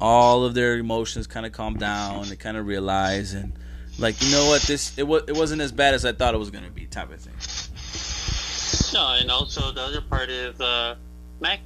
all 0.00 0.44
of 0.44 0.54
their 0.54 0.78
emotions 0.78 1.26
kind 1.26 1.46
of 1.46 1.52
calm 1.52 1.76
down. 1.76 2.28
They 2.28 2.36
kind 2.36 2.56
of 2.56 2.66
realize 2.66 3.32
and 3.34 3.52
like 3.98 4.20
you 4.22 4.30
know 4.30 4.48
what 4.48 4.62
this 4.62 4.96
it 4.98 5.06
was 5.06 5.22
it 5.28 5.36
wasn't 5.36 5.62
as 5.62 5.72
bad 5.72 5.94
as 5.94 6.04
I 6.04 6.12
thought 6.12 6.34
it 6.34 6.38
was 6.38 6.50
gonna 6.50 6.70
be 6.70 6.86
type 6.86 7.10
of 7.10 7.20
thing. 7.20 7.34
No, 8.92 9.16
and 9.18 9.30
also 9.30 9.72
the 9.72 9.80
other 9.80 10.00
part 10.00 10.30
is 10.30 10.60
uh, 10.60 10.96
Mac. 11.40 11.60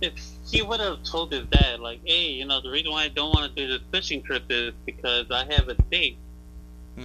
If 0.00 0.14
he 0.50 0.62
would 0.62 0.80
have 0.80 1.02
told 1.04 1.32
his 1.32 1.46
dad, 1.46 1.80
like, 1.80 2.00
"Hey, 2.04 2.30
you 2.30 2.44
know, 2.44 2.60
the 2.60 2.70
reason 2.70 2.90
why 2.90 3.04
I 3.04 3.08
don't 3.08 3.30
want 3.30 3.54
to 3.54 3.60
do 3.66 3.68
this 3.68 3.82
fishing 3.92 4.22
trip 4.22 4.44
is 4.50 4.72
because 4.86 5.30
I 5.30 5.44
have 5.52 5.68
a 5.68 5.74
date," 5.90 6.16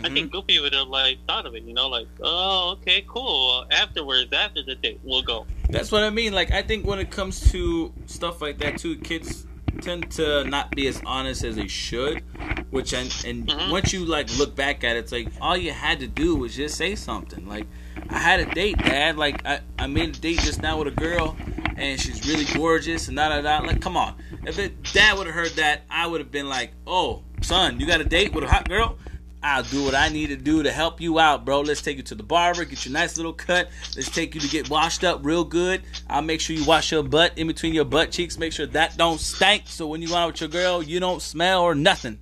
I 0.04 0.10
Mhm. 0.10 0.14
think 0.14 0.32
Goofy 0.32 0.60
would 0.60 0.74
have 0.74 0.88
like 0.88 1.20
thought 1.28 1.46
of 1.46 1.56
it. 1.56 1.64
You 1.64 1.74
know, 1.74 1.88
like, 1.88 2.08
"Oh, 2.22 2.72
okay, 2.82 3.04
cool. 3.08 3.66
Afterwards, 3.72 4.32
after 4.34 4.62
the 4.64 4.76
date, 4.76 5.00
we'll 5.04 5.22
go." 5.22 5.46
That's 5.70 5.92
what 5.92 6.04
I 6.04 6.10
mean. 6.10 6.34
Like 6.34 6.52
I 6.52 6.62
think 6.62 6.86
when 6.86 7.00
it 7.00 7.10
comes 7.12 7.52
to 7.52 7.94
stuff 8.06 8.42
like 8.42 8.58
that 8.60 8.78
too, 8.78 8.98
kids 8.98 9.46
tend 9.82 10.10
to 10.12 10.46
not 10.46 10.76
be 10.76 10.88
as 10.88 11.02
honest 11.06 11.44
as 11.44 11.56
they 11.56 11.68
should. 11.68 12.24
Which 12.72 12.94
and, 12.94 13.14
and 13.26 13.48
Mhm. 13.48 13.70
once 13.70 13.94
you 13.94 14.06
like 14.06 14.28
look 14.38 14.56
back 14.56 14.84
at 14.84 14.96
it, 14.98 15.00
it's 15.00 15.12
like 15.12 15.30
all 15.40 15.56
you 15.56 15.72
had 15.72 16.00
to 16.02 16.08
do 16.08 16.36
was 16.36 16.56
just 16.56 16.76
say 16.78 16.96
something. 16.96 17.48
Like 17.48 17.68
I 18.10 18.20
had 18.20 18.40
a 18.40 18.46
date, 18.54 18.78
Dad. 18.78 19.18
Like 19.18 19.46
I, 19.46 19.60
I 19.80 19.88
made 19.88 20.16
a 20.16 20.20
date 20.20 20.40
just 20.40 20.62
now 20.62 20.78
with 20.80 20.88
a 20.88 20.92
girl, 20.92 21.36
and 21.78 22.00
she's 22.00 22.28
really 22.28 22.46
gorgeous 22.58 23.08
and 23.08 23.18
da 23.18 23.30
da 23.30 23.42
da. 23.42 23.66
Like 23.66 23.82
come 23.82 23.98
on, 23.98 24.16
if 24.46 24.60
it, 24.60 24.82
Dad 24.94 25.18
would 25.18 25.28
have 25.28 25.36
heard 25.36 25.52
that, 25.52 25.82
I 25.90 26.08
would 26.08 26.22
have 26.22 26.32
been 26.32 26.50
like, 26.50 26.72
oh 26.86 27.24
son, 27.42 27.80
you 27.80 27.86
got 27.86 28.02
a 28.02 28.06
date 28.06 28.34
with 28.34 28.44
a 28.44 28.48
hot 28.48 28.68
girl. 28.70 28.98
I'll 29.44 29.62
do 29.62 29.84
what 29.84 29.94
I 29.94 30.10
need 30.10 30.28
to 30.28 30.36
do 30.38 30.64
to 30.64 30.72
help 30.72 31.00
you 31.00 31.20
out, 31.20 31.46
bro. 31.46 31.62
Let's 31.62 31.84
take 31.84 31.98
you 31.98 32.04
to 32.04 32.16
the 32.16 32.24
barber, 32.24 32.66
get 32.66 32.84
you 32.84 32.90
a 32.90 32.94
nice 32.94 33.16
little 33.16 33.32
cut. 33.32 33.70
Let's 33.96 34.10
take 34.10 34.34
you 34.34 34.42
to 34.42 34.48
get 34.48 34.72
washed 34.72 35.04
up 35.04 35.24
real 35.24 35.44
good. 35.44 35.84
I'll 36.10 36.24
make 36.24 36.42
sure 36.42 36.56
you 36.56 36.66
wash 36.66 36.92
your 36.92 37.04
butt 37.04 37.38
in 37.38 37.46
between 37.46 37.76
your 37.76 37.86
butt 37.86 38.10
cheeks. 38.10 38.40
Make 38.40 38.54
sure 38.54 38.66
that 38.66 38.98
don't 38.98 39.20
stank. 39.20 39.64
So 39.68 39.86
when 39.86 40.02
you 40.02 40.08
go 40.08 40.16
out 40.16 40.32
with 40.32 40.42
your 40.42 40.50
girl, 40.50 40.82
you 40.82 41.00
don't 41.00 41.22
smell 41.22 41.62
or 41.62 41.76
nothing. 41.76 42.18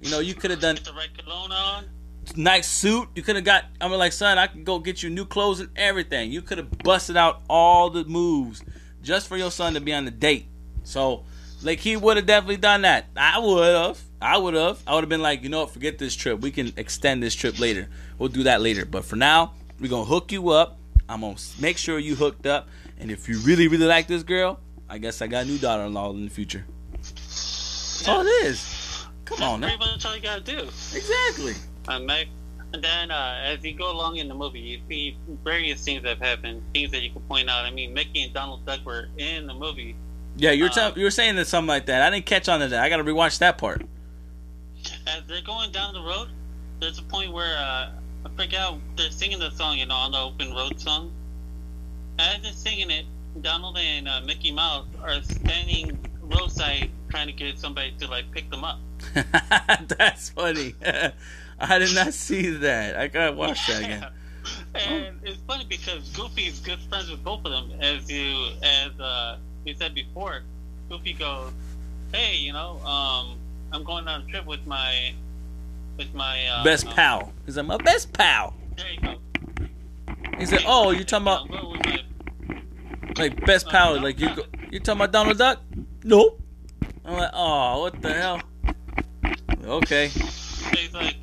You 0.00 0.12
know, 0.12 0.20
you 0.20 0.34
could 0.34 0.52
have 0.52 0.60
done 0.60 0.76
the 0.76 0.92
right 0.92 1.10
cologne 1.18 1.50
on. 1.50 1.86
Nice 2.36 2.68
suit. 2.68 3.08
You 3.14 3.22
could 3.22 3.36
have 3.36 3.44
got. 3.44 3.64
I 3.80 3.88
mean, 3.88 3.98
like, 3.98 4.12
son, 4.12 4.38
I 4.38 4.46
can 4.46 4.64
go 4.64 4.78
get 4.78 5.02
you 5.02 5.10
new 5.10 5.24
clothes 5.24 5.60
and 5.60 5.70
everything. 5.76 6.30
You 6.32 6.42
could 6.42 6.58
have 6.58 6.70
busted 6.78 7.16
out 7.16 7.42
all 7.48 7.90
the 7.90 8.04
moves 8.04 8.62
just 9.02 9.28
for 9.28 9.36
your 9.36 9.50
son 9.50 9.74
to 9.74 9.80
be 9.80 9.92
on 9.92 10.04
the 10.04 10.10
date. 10.10 10.46
So, 10.84 11.24
like, 11.62 11.80
he 11.80 11.96
would 11.96 12.16
have 12.16 12.26
definitely 12.26 12.56
done 12.56 12.82
that. 12.82 13.06
I 13.16 13.38
would 13.38 13.74
have. 13.74 14.00
I 14.20 14.36
would 14.36 14.54
have. 14.54 14.82
I 14.86 14.94
would 14.94 15.04
have 15.04 15.08
been 15.08 15.22
like, 15.22 15.42
you 15.42 15.48
know 15.48 15.60
what? 15.60 15.70
Forget 15.70 15.98
this 15.98 16.14
trip. 16.14 16.40
We 16.40 16.50
can 16.50 16.72
extend 16.76 17.22
this 17.22 17.34
trip 17.34 17.58
later. 17.58 17.88
We'll 18.18 18.28
do 18.28 18.44
that 18.44 18.60
later. 18.60 18.84
But 18.84 19.04
for 19.04 19.16
now, 19.16 19.54
we're 19.80 19.90
gonna 19.90 20.04
hook 20.04 20.32
you 20.32 20.48
up. 20.50 20.78
I'm 21.08 21.20
gonna 21.20 21.36
make 21.60 21.78
sure 21.78 21.98
you 21.98 22.14
hooked 22.16 22.46
up. 22.46 22.68
And 22.98 23.10
if 23.10 23.28
you 23.28 23.38
really, 23.40 23.68
really 23.68 23.86
like 23.86 24.08
this 24.08 24.22
girl, 24.22 24.58
I 24.88 24.98
guess 24.98 25.22
I 25.22 25.26
got 25.26 25.44
a 25.44 25.48
new 25.48 25.58
daughter-in-law 25.58 26.10
in 26.12 26.24
the 26.24 26.30
future. 26.30 26.64
That's 27.00 28.08
all 28.08 28.22
it 28.22 28.30
is. 28.46 29.06
Come 29.24 29.38
That's 29.38 29.50
on, 29.50 29.60
now. 29.60 29.66
pretty 29.68 29.92
much 29.92 30.06
all 30.06 30.16
you 30.16 30.22
gotta 30.22 30.40
do. 30.40 30.58
Exactly. 30.58 31.54
Uh, 31.88 31.98
Mac. 32.00 32.26
And 32.74 32.84
then 32.84 33.10
uh, 33.10 33.40
as 33.44 33.64
you 33.64 33.72
go 33.74 33.90
along 33.90 34.16
in 34.16 34.28
the 34.28 34.34
movie, 34.34 34.60
you 34.60 34.78
see 34.88 35.16
various 35.42 35.82
things 35.82 36.02
that 36.02 36.10
have 36.10 36.20
happened, 36.20 36.62
things 36.74 36.90
that 36.90 37.00
you 37.02 37.10
can 37.10 37.22
point 37.22 37.48
out. 37.48 37.64
I 37.64 37.70
mean, 37.70 37.94
Mickey 37.94 38.22
and 38.22 38.32
Donald 38.34 38.66
Duck 38.66 38.84
were 38.84 39.08
in 39.16 39.46
the 39.46 39.54
movie. 39.54 39.96
Yeah, 40.36 40.50
you 40.50 40.64
were 40.64 40.70
Uh, 40.70 40.74
tell- 40.74 40.98
you 40.98 41.04
were 41.04 41.10
saying 41.10 41.36
that 41.36 41.46
something 41.46 41.68
like 41.68 41.86
that. 41.86 42.02
I 42.02 42.10
didn't 42.10 42.26
catch 42.26 42.46
on 42.48 42.60
to 42.60 42.68
that. 42.68 42.80
I 42.84 42.90
got 42.90 42.98
to 42.98 43.04
rewatch 43.04 43.38
that 43.38 43.56
part. 43.56 43.86
As 45.06 45.22
they're 45.26 45.40
going 45.42 45.72
down 45.72 45.94
the 45.94 46.02
road, 46.02 46.28
there's 46.78 46.98
a 46.98 47.02
point 47.02 47.32
where 47.32 47.56
uh, 47.56 47.90
I 48.26 48.28
forget 48.36 48.74
they're 48.96 49.10
singing 49.10 49.38
the 49.38 49.50
song, 49.50 49.78
you 49.78 49.86
know, 49.86 49.94
on 49.94 50.12
the 50.12 50.18
open 50.18 50.52
road 50.52 50.78
song. 50.78 51.10
As 52.18 52.42
they're 52.42 52.52
singing 52.52 52.90
it, 52.90 53.06
Donald 53.40 53.78
and 53.78 54.06
uh, 54.08 54.20
Mickey 54.26 54.52
Mouse 54.52 54.84
are 55.02 55.22
standing 55.22 55.98
roadside 56.20 56.90
trying 57.08 57.26
to 57.28 57.32
get 57.32 57.58
somebody 57.58 57.92
to 57.98 58.06
like 58.08 58.30
pick 58.30 58.50
them 58.50 58.62
up. 58.62 58.78
That's 59.88 60.28
funny. 60.28 60.74
I 61.60 61.78
did 61.78 61.94
not 61.94 62.14
see 62.14 62.50
that. 62.50 62.96
I 62.96 63.08
gotta 63.08 63.32
watch 63.32 63.66
that 63.66 63.82
again. 63.82 64.06
And 64.74 65.20
it's 65.24 65.36
funny 65.46 65.66
because 65.68 66.08
Goofy's 66.10 66.60
good 66.60 66.78
friends 66.88 67.10
with 67.10 67.22
both 67.22 67.44
of 67.44 67.50
them. 67.52 67.70
As 67.82 68.10
you, 68.10 68.34
as 68.62 68.98
uh, 68.98 69.36
you 69.66 69.74
said 69.74 69.94
before, 69.94 70.40
Goofy 70.88 71.12
goes, 71.12 71.52
"Hey, 72.14 72.36
you 72.36 72.54
know, 72.54 72.78
um, 72.80 73.36
I'm 73.72 73.84
going 73.84 74.08
on 74.08 74.22
a 74.22 74.24
trip 74.30 74.46
with 74.46 74.66
my, 74.66 75.12
with 75.98 76.14
my 76.14 76.46
uh, 76.46 76.64
Best 76.64 76.86
um, 76.86 76.94
pal. 76.94 77.32
He's 77.44 77.58
like 77.58 77.66
my 77.66 77.76
best 77.76 78.12
pal. 78.14 78.54
There 78.76 78.86
you 78.90 79.00
go. 79.00 79.16
He 80.38 80.46
said, 80.46 80.62
"Oh, 80.66 80.92
you're 80.92 81.04
talking 81.04 81.24
about 81.24 81.50
What 81.50 81.64
was 81.64 81.80
my- 81.84 82.62
like 83.18 83.44
best 83.44 83.68
power? 83.68 84.00
Like 84.00 84.18
you 84.18 84.34
go, 84.34 84.44
you 84.70 84.80
talking 84.80 85.00
about 85.02 85.12
Donald 85.12 85.36
Duck? 85.36 85.60
Nope." 86.04 86.40
I'm 87.04 87.14
like, 87.18 87.30
"Oh, 87.34 87.80
what 87.82 88.00
the 88.00 88.14
hell?" 88.14 88.40
Okay. 89.64 90.08
He's 90.08 90.94
like, 90.94 91.16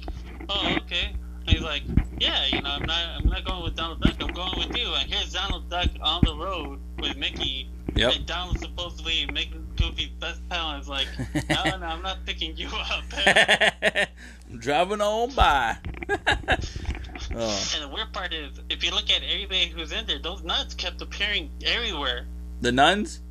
oh, 0.49 0.75
okay. 0.77 1.15
And 1.41 1.49
he's 1.49 1.61
like, 1.61 1.83
yeah, 2.19 2.45
you 2.47 2.61
know, 2.61 2.69
I'm 2.69 2.85
not, 2.85 3.05
I'm 3.17 3.29
not 3.29 3.45
going 3.45 3.63
with 3.63 3.75
Donald 3.75 4.01
Duck. 4.01 4.15
I'm 4.19 4.33
going 4.33 4.57
with 4.57 4.77
you. 4.77 4.87
And 4.93 5.11
here's 5.11 5.33
Donald 5.33 5.69
Duck 5.69 5.89
on 6.01 6.21
the 6.25 6.35
road 6.35 6.79
with 6.99 7.15
Mickey. 7.17 7.69
Yep. 7.95 8.13
And 8.13 8.25
Donald's 8.25 8.61
supposedly 8.61 9.25
making 9.31 9.65
Goofy's 9.77 10.09
best 10.19 10.41
pal. 10.49 10.71
And 10.71 10.79
it's 10.79 10.89
like, 10.89 11.07
no, 11.49 11.63
no, 11.77 11.85
I'm 11.85 12.01
not 12.01 12.25
picking 12.25 12.55
you 12.57 12.67
up. 12.67 13.03
I'm 14.51 14.59
driving 14.59 15.01
on 15.01 15.33
by. 15.33 15.77
oh, 16.09 17.69
and 17.73 17.83
the 17.83 17.89
weird 17.91 18.11
part 18.11 18.33
is, 18.33 18.59
if 18.69 18.83
you 18.83 18.91
look 18.91 19.09
at 19.09 19.21
everybody 19.23 19.67
who's 19.67 19.91
in 19.91 20.05
there, 20.07 20.19
those 20.19 20.43
nuts 20.43 20.73
kept 20.73 21.01
appearing 21.01 21.49
everywhere. 21.65 22.25
the 22.61 22.71
nuns? 22.71 23.21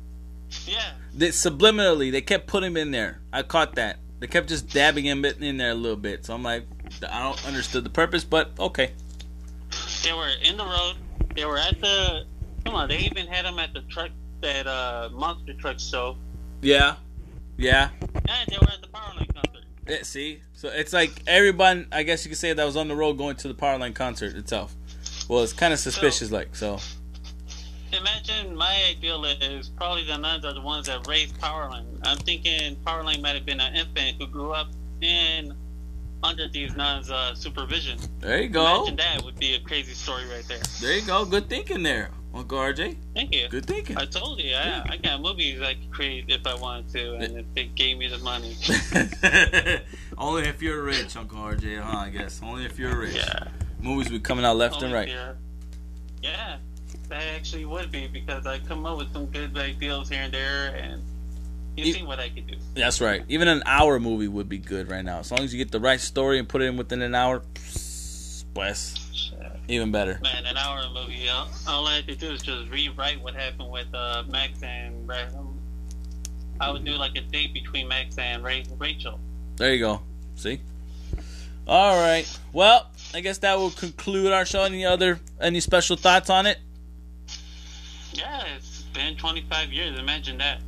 Yeah. 0.65 0.93
They 1.13 1.29
subliminally 1.29 2.11
they 2.11 2.21
kept 2.21 2.47
putting 2.47 2.71
him 2.71 2.77
in 2.77 2.91
there. 2.91 3.19
I 3.33 3.43
caught 3.43 3.75
that. 3.75 3.97
They 4.19 4.27
kept 4.27 4.49
just 4.49 4.69
dabbing 4.69 5.05
him 5.05 5.25
in 5.25 5.57
there 5.57 5.71
a 5.71 5.75
little 5.75 5.97
bit. 5.97 6.25
So 6.25 6.33
I'm 6.33 6.43
like, 6.43 6.65
I 7.03 7.23
don't 7.23 7.47
understood 7.47 7.83
the 7.83 7.89
purpose, 7.89 8.23
but 8.23 8.51
okay. 8.59 8.91
They 10.03 10.13
were 10.13 10.29
in 10.43 10.57
the 10.57 10.65
road. 10.65 10.95
They 11.35 11.45
were 11.45 11.57
at 11.57 11.79
the. 11.81 12.25
Come 12.63 12.75
on, 12.75 12.89
they 12.89 12.99
even 12.99 13.27
had 13.27 13.45
them 13.45 13.59
at 13.59 13.73
the 13.73 13.81
truck, 13.81 14.11
that 14.41 14.67
uh, 14.67 15.09
monster 15.13 15.53
truck 15.53 15.79
show. 15.79 16.17
Yeah, 16.61 16.95
yeah. 17.57 17.89
And 18.01 18.49
they 18.49 18.57
were 18.59 18.71
at 18.71 18.81
the 18.81 18.87
Powerline 18.87 19.33
concert. 19.33 19.63
Yeah, 19.87 20.03
see, 20.03 20.41
so 20.53 20.69
it's 20.69 20.93
like 20.93 21.11
everyone. 21.27 21.87
I 21.91 22.03
guess 22.03 22.25
you 22.25 22.29
could 22.29 22.37
say 22.37 22.53
that 22.53 22.65
was 22.65 22.77
on 22.77 22.87
the 22.87 22.95
road 22.95 23.17
going 23.17 23.35
to 23.37 23.47
the 23.47 23.53
Powerline 23.53 23.93
concert 23.93 24.35
itself. 24.35 24.75
Well, 25.27 25.43
it's 25.43 25.53
kind 25.53 25.73
of 25.73 25.79
suspicious, 25.79 26.31
like 26.31 26.55
so. 26.55 26.79
Imagine 27.93 28.55
my 28.55 28.83
ideal 28.89 29.23
is 29.25 29.69
probably 29.69 30.05
the 30.05 30.17
nuns 30.17 30.43
are 30.43 30.53
the 30.53 30.61
ones 30.61 30.87
that 30.87 31.07
raised 31.07 31.39
Powerline. 31.39 31.85
I'm 32.03 32.17
thinking 32.17 32.75
Powerline 32.77 33.21
might 33.21 33.35
have 33.35 33.45
been 33.45 33.59
an 33.59 33.75
infant 33.75 34.17
who 34.19 34.27
grew 34.27 34.51
up 34.51 34.67
in 35.01 35.53
under 36.25 36.47
these 36.47 36.75
nuns' 36.75 37.11
uh, 37.11 37.35
supervision. 37.35 37.99
There 38.19 38.41
you 38.41 38.49
go. 38.49 38.87
Imagine 38.87 38.95
that 38.97 39.23
would 39.23 39.39
be 39.39 39.53
a 39.53 39.59
crazy 39.59 39.93
story 39.93 40.23
right 40.25 40.43
there. 40.47 40.59
There 40.81 40.97
you 40.97 41.05
go. 41.05 41.23
Good 41.23 41.47
thinking 41.49 41.83
there, 41.83 42.09
Uncle 42.33 42.57
RJ. 42.57 42.97
Thank 43.13 43.33
you. 43.33 43.47
Good 43.47 43.65
thinking. 43.65 43.97
I 43.97 44.05
told 44.05 44.39
you, 44.39 44.55
I, 44.55 44.83
I 44.89 44.97
got 44.97 45.21
movies 45.21 45.61
I 45.61 45.75
could 45.75 45.91
create 45.91 46.25
if 46.27 46.45
I 46.47 46.55
wanted 46.55 46.89
to, 46.93 47.13
and 47.15 47.37
if 47.37 47.45
they 47.53 47.65
gave 47.65 47.97
me 47.97 48.07
the 48.07 48.17
money. 48.19 48.57
Only 50.17 50.43
if 50.43 50.61
you're 50.61 50.81
rich, 50.81 51.15
Uncle 51.15 51.37
RJ, 51.37 51.79
huh? 51.79 51.97
I 51.97 52.09
guess. 52.09 52.41
Only 52.43 52.65
if 52.65 52.79
you're 52.79 52.97
rich. 52.97 53.15
Yeah. 53.15 53.47
Movies 53.79 54.11
would 54.11 54.23
be 54.23 54.25
coming 54.27 54.45
out 54.45 54.57
left 54.57 54.81
and 54.81 54.91
right. 54.91 55.09
Yeah, 56.21 56.57
that 57.09 57.23
actually 57.35 57.65
would 57.65 57.91
be 57.91 58.07
because 58.07 58.47
I 58.47 58.57
come 58.59 58.85
up 58.85 58.97
with 58.97 59.13
some 59.13 59.27
good 59.27 59.55
like 59.55 59.79
deals 59.79 60.09
here 60.09 60.21
and 60.23 60.33
there, 60.33 60.75
and 60.75 61.03
you 61.75 61.85
You- 61.85 61.93
see 61.93 62.03
what 62.03 62.19
I 62.19 62.29
could 62.29 62.47
do. 62.47 62.55
That's 62.73 63.01
right. 63.01 63.23
Even 63.27 63.47
an 63.47 63.63
hour 63.65 63.99
movie 63.99 64.27
would 64.27 64.47
be 64.49 64.57
good 64.57 64.89
right 64.89 65.03
now. 65.03 65.19
As 65.19 65.31
long 65.31 65.41
as 65.41 65.53
you 65.53 65.57
get 65.57 65.71
the 65.71 65.79
right 65.79 65.99
story 65.99 66.39
and 66.39 66.47
put 66.47 66.61
it 66.61 66.65
in 66.65 66.77
within 66.77 67.01
an 67.01 67.15
hour, 67.15 67.41
bless. 68.53 69.01
Even 69.67 69.91
better. 69.91 70.19
Man, 70.21 70.45
an 70.45 70.57
hour 70.57 70.83
movie. 70.93 71.27
All, 71.27 71.49
all 71.67 71.87
I 71.87 71.95
had 71.95 72.07
to 72.07 72.15
do 72.15 72.31
is 72.31 72.43
just 72.43 72.69
rewrite 72.69 73.19
what 73.21 73.33
happened 73.33 73.71
with 73.71 73.87
uh, 73.95 74.23
Max 74.29 74.61
and 74.61 75.07
Ra- 75.07 75.25
I 76.61 76.69
would 76.71 76.85
do 76.85 76.91
like 76.93 77.15
a 77.17 77.21
date 77.21 77.51
between 77.53 77.87
Max 77.87 78.15
and 78.19 78.43
Ra- 78.43 78.61
Rachel. 78.77 79.19
There 79.55 79.73
you 79.73 79.79
go. 79.79 80.01
See? 80.35 80.61
All 81.67 81.99
right. 81.99 82.25
Well, 82.53 82.87
I 83.15 83.21
guess 83.21 83.39
that 83.39 83.57
will 83.57 83.71
conclude 83.71 84.31
our 84.31 84.45
show. 84.45 84.61
Any 84.63 84.85
other, 84.85 85.19
any 85.41 85.59
special 85.61 85.95
thoughts 85.97 86.29
on 86.29 86.45
it? 86.45 86.59
Yeah, 88.13 88.43
it's 88.55 88.83
been 88.93 89.15
25 89.17 89.73
years. 89.73 89.97
Imagine 89.99 90.37
that. 90.37 90.61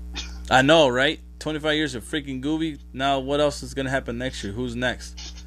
I 0.49 0.61
know, 0.61 0.87
right? 0.87 1.19
25 1.39 1.75
years 1.75 1.95
of 1.95 2.03
freaking 2.03 2.41
Gooby. 2.41 2.79
Now, 2.93 3.19
what 3.19 3.41
else 3.41 3.61
is 3.63 3.73
going 3.73 3.85
to 3.85 3.91
happen 3.91 4.17
next 4.17 4.43
year? 4.43 4.53
Who's 4.53 4.75
next? 4.75 5.43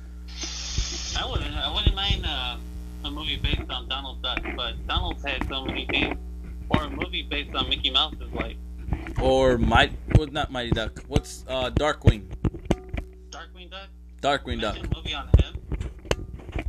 I 1.18 1.28
wouldn't. 1.28 1.56
I 1.56 1.72
wouldn't 1.74 1.94
mind 1.94 2.26
uh, 2.26 2.56
a 3.04 3.10
movie 3.10 3.36
based 3.36 3.70
on 3.70 3.88
Donald 3.88 4.22
Duck, 4.22 4.42
but 4.56 4.74
Donald's 4.86 5.24
had 5.24 5.48
so 5.48 5.64
many 5.64 5.86
things. 5.86 6.18
Or 6.68 6.82
a 6.82 6.90
movie 6.90 7.22
based 7.22 7.54
on 7.54 7.68
Mickey 7.68 7.90
Mouse's 7.90 8.30
life. 8.32 8.56
Or 9.20 9.56
Mighty, 9.58 9.96
well, 10.16 10.28
not 10.28 10.52
Mighty 10.52 10.70
Duck. 10.70 11.02
What's 11.08 11.44
uh, 11.48 11.70
Darkwing? 11.70 12.26
Darkwing 13.30 13.70
Duck. 13.70 13.88
Darkwing 14.22 14.60
Duck. 14.60 14.76
A 14.76 14.94
movie 14.94 15.14
on 15.14 15.28
him. 15.38 15.56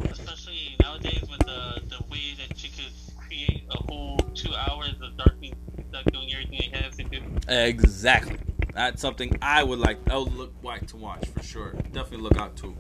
Especially 0.10 0.76
nowadays 0.82 1.22
with 1.30 1.40
the 1.40 1.82
the 1.90 2.04
way 2.10 2.34
that 2.40 2.64
you 2.64 2.70
could 2.70 2.94
create 3.28 3.64
a 3.70 3.78
whole 3.84 4.18
two 4.34 4.54
hours 4.56 4.96
of 5.02 5.12
Darkwing 5.18 5.54
Duck 5.92 6.06
doing 6.12 6.32
everything 6.34 6.54
he 6.62 6.70
has 6.72 6.96
to 6.98 7.04
do. 7.04 7.22
Exactly. 7.48 8.38
That's 8.74 9.02
something 9.02 9.38
I 9.42 9.64
would 9.64 9.80
like. 9.80 9.98
I 10.10 10.18
would 10.18 10.34
look 10.34 10.54
like 10.64 10.88
to 10.88 10.98
watch 10.98 11.28
for 11.28 11.44
sure. 11.44 11.72
Definitely 11.92 12.18
look 12.20 12.38
out 12.38 12.56
to. 12.58 12.76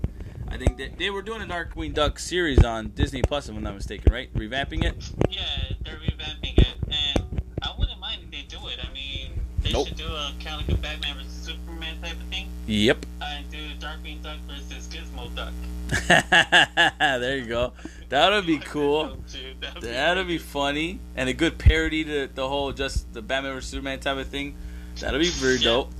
I 0.47 0.58
think 0.58 0.78
they, 0.78 0.89
they 0.97 1.10
were 1.10 1.21
doing 1.21 1.41
a 1.41 1.45
Darkwing 1.45 1.93
Duck 1.93 2.19
series 2.19 2.63
on 2.63 2.89
Disney 2.89 3.21
Plus, 3.21 3.47
if 3.50 3.56
I'm 3.56 3.63
not 3.63 3.74
mistaken, 3.76 4.12
right? 4.12 4.34
Revamping 4.34 4.84
it. 4.84 4.95
Yeah, 5.30 5.41
they're 5.86 5.95
revamping 5.95 6.58
it, 6.58 6.76
and 6.89 7.41
I 7.62 7.74
wouldn't 7.78 8.00
mind 8.00 8.21
if 8.24 8.32
they 8.32 8.41
do 8.58 8.67
it. 8.67 8.78
I 8.84 8.91
mean, 8.93 9.32
they 9.60 9.71
Nope. 9.71 9.88
should 9.88 9.97
do 9.97 10.08
a 10.08 10.34
kind 10.43 10.62
of 10.62 10.67
like 10.67 10.78
a 10.78 10.82
Batman 10.82 11.15
versus 11.17 11.32
Superman 11.32 12.02
type 12.02 12.13
of 12.13 12.24
thing, 12.30 12.47
Yep. 12.67 13.06
and 13.21 13.50
do 13.50 13.58
Darkwing 13.80 14.21
Duck 14.21 14.39
versus 14.47 14.88
Gizmo 14.89 15.34
Duck. 15.36 15.54
there 17.00 17.38
you 17.38 17.45
go. 17.45 17.74
That 18.12 18.32
would 18.34 18.45
be 18.45 18.60
cool. 18.60 19.17
That'd 19.62 19.82
That'd 19.84 20.28
be 20.28 20.38
funny 20.38 21.00
and 21.15 21.30
a 21.30 21.34
good 21.34 21.58
parody 21.58 22.04
to 22.04 22.28
the 22.28 22.47
whole 22.47 22.74
just 22.74 23.12
the 23.13 23.21
Batman 23.21 23.54
vs 23.54 23.69
Superman 23.71 24.02
type 24.02 24.17
of 24.17 24.28
thing. 24.28 24.56
That'd 25.00 25.19
be 25.21 25.30
very 25.30 25.56
Yeah. 25.56 25.63
dope. 25.63 25.91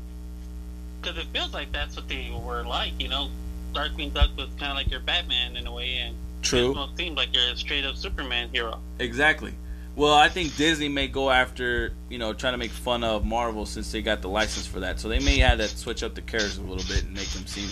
Because 1.02 1.18
it 1.18 1.28
feels 1.34 1.54
like 1.54 1.72
that's 1.72 1.96
what 1.96 2.10
they 2.10 2.30
were 2.32 2.64
like, 2.64 2.92
you 3.00 3.08
know. 3.08 3.30
Darkwing 3.74 4.14
Duck 4.14 4.30
was 4.38 4.50
kind 4.60 4.72
of 4.72 4.76
like 4.76 4.92
your 4.92 5.00
Batman 5.00 5.56
in 5.56 5.66
a 5.66 5.72
way, 5.72 6.00
and 6.00 6.14
True. 6.42 6.74
Gizmo 6.74 6.98
seemed 6.98 7.16
like 7.16 7.30
you're 7.34 7.50
a 7.54 7.56
straight 7.56 7.86
up 7.86 7.96
Superman 7.96 8.50
hero. 8.52 8.80
Exactly. 9.00 9.54
Well, 9.96 10.14
I 10.14 10.28
think 10.28 10.58
Disney 10.58 10.90
may 10.90 11.08
go 11.08 11.30
after 11.32 11.94
you 12.10 12.18
know 12.18 12.34
trying 12.34 12.54
to 12.54 12.58
make 12.58 12.72
fun 12.72 13.06
of 13.06 13.24
Marvel 13.26 13.66
since 13.66 13.90
they 13.90 14.02
got 14.02 14.22
the 14.22 14.28
license 14.28 14.68
for 14.68 14.82
that. 14.82 15.00
So 15.00 15.08
they 15.08 15.20
may 15.20 15.38
have 15.38 15.60
to 15.60 15.70
switch 15.70 16.04
up 16.04 16.14
the 16.16 16.22
characters 16.22 16.58
a 16.58 16.62
little 16.64 16.84
bit 16.94 17.06
and 17.06 17.14
make 17.14 17.30
them 17.30 17.46
seem 17.48 17.70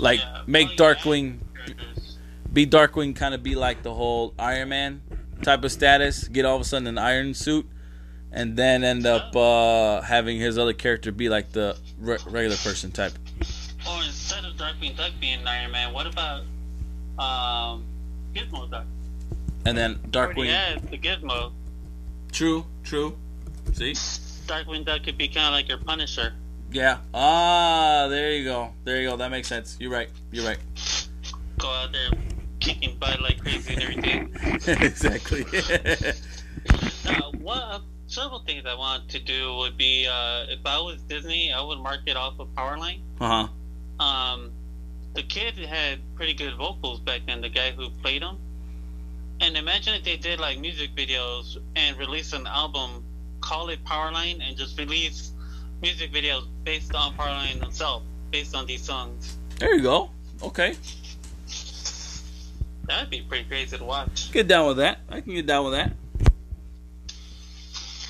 like 0.00 0.20
Yeah, 0.20 0.42
make 0.46 0.68
oh, 0.68 0.74
well, 0.78 0.94
Darkwing 0.94 1.38
characters. 1.56 2.01
Be 2.52 2.66
Darkwing 2.66 3.16
kind 3.16 3.34
of 3.34 3.42
be 3.42 3.54
like 3.54 3.82
the 3.82 3.94
whole 3.94 4.34
Iron 4.38 4.68
Man 4.68 5.02
type 5.42 5.64
of 5.64 5.72
status, 5.72 6.28
get 6.28 6.44
all 6.44 6.56
of 6.56 6.62
a 6.62 6.64
sudden 6.64 6.86
an 6.86 6.98
iron 6.98 7.34
suit, 7.34 7.68
and 8.30 8.56
then 8.56 8.84
end 8.84 9.06
up 9.06 9.34
uh, 9.34 10.00
having 10.02 10.38
his 10.38 10.58
other 10.58 10.72
character 10.72 11.10
be 11.12 11.28
like 11.28 11.52
the 11.52 11.76
re- 11.98 12.18
regular 12.26 12.56
person 12.56 12.92
type. 12.92 13.12
Or 13.88 14.02
instead 14.04 14.44
of 14.44 14.54
Darkwing 14.54 14.96
Duck 14.96 15.12
being 15.20 15.46
Iron 15.46 15.72
Man, 15.72 15.92
what 15.92 16.06
about 16.06 16.42
um, 17.18 17.84
Gizmo 18.34 18.70
Duck? 18.70 18.84
And 19.64 19.76
then 19.76 19.96
Darkwing. 20.10 20.50
has 20.50 20.80
the 20.82 20.98
Gizmo. 20.98 21.52
True, 22.30 22.64
true. 22.84 23.16
See? 23.72 23.92
Darkwing 23.92 24.84
Duck 24.84 25.02
could 25.04 25.18
be 25.18 25.28
kind 25.28 25.46
of 25.46 25.52
like 25.52 25.68
your 25.68 25.78
Punisher. 25.78 26.34
Yeah. 26.70 26.98
Ah, 27.12 28.06
there 28.08 28.32
you 28.32 28.44
go. 28.44 28.72
There 28.84 29.00
you 29.00 29.10
go. 29.10 29.16
That 29.16 29.30
makes 29.30 29.48
sense. 29.48 29.76
You're 29.78 29.90
right. 29.90 30.08
You're 30.30 30.46
right. 30.46 30.58
Go 31.58 31.68
out 31.68 31.92
there 31.92 32.10
kicking 32.62 32.96
butt 32.98 33.20
like 33.20 33.40
crazy 33.40 33.74
and 33.74 33.82
everything. 33.82 34.30
exactly. 34.84 35.44
Now, 37.04 37.32
what 37.40 37.82
several 38.06 38.40
things 38.40 38.64
I 38.66 38.74
want 38.74 39.08
to 39.10 39.18
do 39.18 39.56
would 39.56 39.76
be 39.76 40.06
uh, 40.06 40.44
if 40.48 40.60
I 40.64 40.78
was 40.78 41.02
Disney, 41.02 41.52
I 41.52 41.60
would 41.60 41.78
mark 41.78 42.00
it 42.06 42.16
off 42.16 42.38
of 42.38 42.48
Powerline. 42.54 43.00
uh 43.20 43.46
huh. 43.98 44.04
Um, 44.04 44.50
the 45.14 45.22
kid 45.22 45.54
had 45.58 45.98
pretty 46.16 46.34
good 46.34 46.56
vocals 46.56 47.00
back 47.00 47.20
then. 47.26 47.40
The 47.40 47.48
guy 47.48 47.72
who 47.72 47.90
played 48.02 48.22
him, 48.22 48.36
and 49.40 49.56
imagine 49.56 49.94
if 49.94 50.04
they 50.04 50.16
did 50.16 50.40
like 50.40 50.58
music 50.58 50.94
videos 50.96 51.58
and 51.76 51.96
release 51.98 52.32
an 52.32 52.46
album, 52.46 53.04
call 53.40 53.68
it 53.68 53.84
Powerline, 53.84 54.40
and 54.42 54.56
just 54.56 54.78
release 54.78 55.32
music 55.82 56.12
videos 56.12 56.46
based 56.64 56.94
on 56.94 57.14
Powerline 57.14 57.60
themselves, 57.60 58.06
based 58.30 58.54
on 58.56 58.66
these 58.66 58.82
songs. 58.82 59.36
There 59.58 59.74
you 59.74 59.82
go. 59.82 60.10
Okay. 60.42 60.74
That'd 62.86 63.10
be 63.10 63.20
pretty 63.22 63.44
crazy 63.44 63.78
to 63.78 63.84
watch. 63.84 64.32
Get 64.32 64.48
down 64.48 64.66
with 64.68 64.76
that. 64.78 64.98
I 65.08 65.20
can 65.20 65.34
get 65.34 65.46
down 65.46 65.64
with 65.64 65.74
that. 65.74 65.92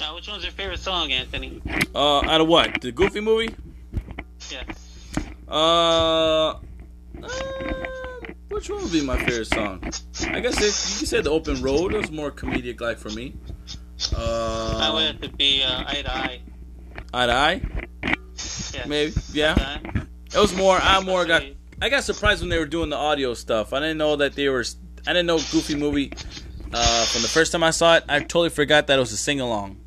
Now, 0.00 0.14
which 0.16 0.26
one's 0.28 0.42
your 0.42 0.52
favorite 0.52 0.80
song, 0.80 1.12
Anthony? 1.12 1.61
Uh, 1.94 2.20
out 2.24 2.40
of 2.40 2.48
what? 2.48 2.80
The 2.80 2.90
Goofy 2.90 3.20
movie? 3.20 3.54
Yeah. 4.50 4.62
Uh, 5.48 6.48
uh 6.52 6.58
which 8.48 8.68
one 8.68 8.82
would 8.82 8.92
be 8.92 9.04
my 9.04 9.16
favorite 9.18 9.46
song? 9.46 9.80
I 10.28 10.40
guess 10.40 10.56
if 10.56 11.00
you 11.00 11.06
said 11.06 11.24
the 11.24 11.30
Open 11.30 11.62
Road, 11.62 11.94
it 11.94 11.98
was 11.98 12.11
more 12.11 12.30
comedic 12.30 12.80
like 12.80 12.98
for 12.98 13.11
me. 13.11 13.35
Uh, 14.14 14.78
I 14.82 14.92
would 14.92 15.02
have 15.04 15.20
to 15.20 15.28
be 15.30 15.62
uh, 15.62 15.85
Eye 15.87 16.02
to 16.02 16.12
Eye. 16.16 16.40
eye 17.14 17.26
to 17.26 17.32
eye, 17.32 17.61
Yeah. 18.74 18.87
maybe. 18.87 19.12
Yeah, 19.32 19.78
it 20.35 20.38
was 20.38 20.54
more. 20.56 20.78
I 20.80 21.00
more 21.00 21.24
got. 21.24 21.42
I 21.83 21.88
got 21.88 22.05
surprised 22.05 22.42
when 22.42 22.49
they 22.49 22.61
were 22.61 22.66
doing 22.66 22.90
the 22.90 22.97
audio 22.97 23.35
stuff. 23.35 23.73
I 23.73 23.81
didn't 23.81 23.99
know 23.99 24.14
that 24.14 24.35
they 24.35 24.49
were 24.49 24.64
I 25.05 25.12
didn't 25.12 25.27
know 25.27 25.38
Goofy 25.38 25.75
movie 25.75 26.12
uh, 26.73 27.05
from 27.07 27.23
the 27.23 27.29
first 27.29 27.51
time 27.51 27.64
I 27.64 27.73
saw 27.73 27.97
it. 27.97 28.05
I 28.09 28.21
totally 28.21 28.51
forgot 28.51 28.87
that 28.87 28.99
it 28.99 29.01
was 29.01 29.11
a 29.11 29.16
sing 29.16 29.40
along 29.40 29.81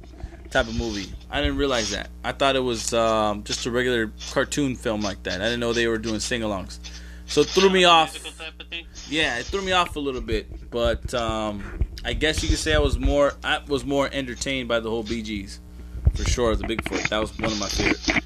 type 0.49 0.67
of 0.67 0.77
movie. 0.77 1.09
I 1.31 1.39
didn't 1.39 1.55
realize 1.55 1.91
that. 1.91 2.09
I 2.21 2.33
thought 2.33 2.57
it 2.57 2.63
was 2.63 2.93
um, 2.93 3.45
just 3.45 3.65
a 3.65 3.71
regular 3.71 4.11
cartoon 4.31 4.75
film 4.75 5.03
like 5.03 5.23
that. 5.23 5.35
I 5.39 5.45
didn't 5.45 5.61
know 5.61 5.71
they 5.71 5.87
were 5.87 5.97
doing 5.97 6.19
sing 6.19 6.41
alongs. 6.41 6.79
So 7.27 7.41
it 7.41 7.47
threw 7.47 7.69
me 7.69 7.85
off. 7.85 8.11
Musical 8.11 8.45
type 8.45 8.59
of 8.59 8.67
thing. 8.67 8.87
Yeah, 9.07 9.37
it 9.37 9.45
threw 9.45 9.61
me 9.61 9.71
off 9.71 9.95
a 9.95 9.99
little 10.01 10.19
bit, 10.19 10.69
but 10.69 11.13
um, 11.13 11.79
I 12.03 12.11
guess 12.11 12.43
you 12.43 12.49
could 12.49 12.57
say 12.57 12.75
I 12.75 12.79
was 12.79 12.99
more 12.99 13.35
I 13.41 13.61
was 13.67 13.85
more 13.85 14.09
entertained 14.11 14.67
by 14.67 14.81
the 14.81 14.89
whole 14.89 15.03
Bee 15.03 15.21
Gees 15.21 15.61
for 16.13 16.25
sure. 16.25 16.57
The 16.57 16.65
Bigfoot 16.65 17.07
that 17.07 17.19
was 17.19 17.39
one 17.39 17.53
of 17.53 17.59
my 17.59 17.69
favorites. 17.69 18.24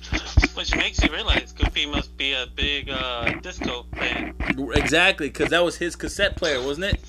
Which 0.59 0.75
makes 0.75 1.01
you 1.01 1.09
realize 1.09 1.53
Goofy 1.53 1.85
must 1.85 2.17
be 2.17 2.33
a 2.33 2.45
big 2.53 2.89
uh, 2.89 3.31
disco 3.41 3.85
fan. 3.95 4.35
Exactly, 4.73 5.29
because 5.29 5.51
that 5.51 5.63
was 5.63 5.77
his 5.77 5.95
cassette 5.95 6.35
player, 6.35 6.61
wasn't 6.61 6.87
it? 6.87 6.99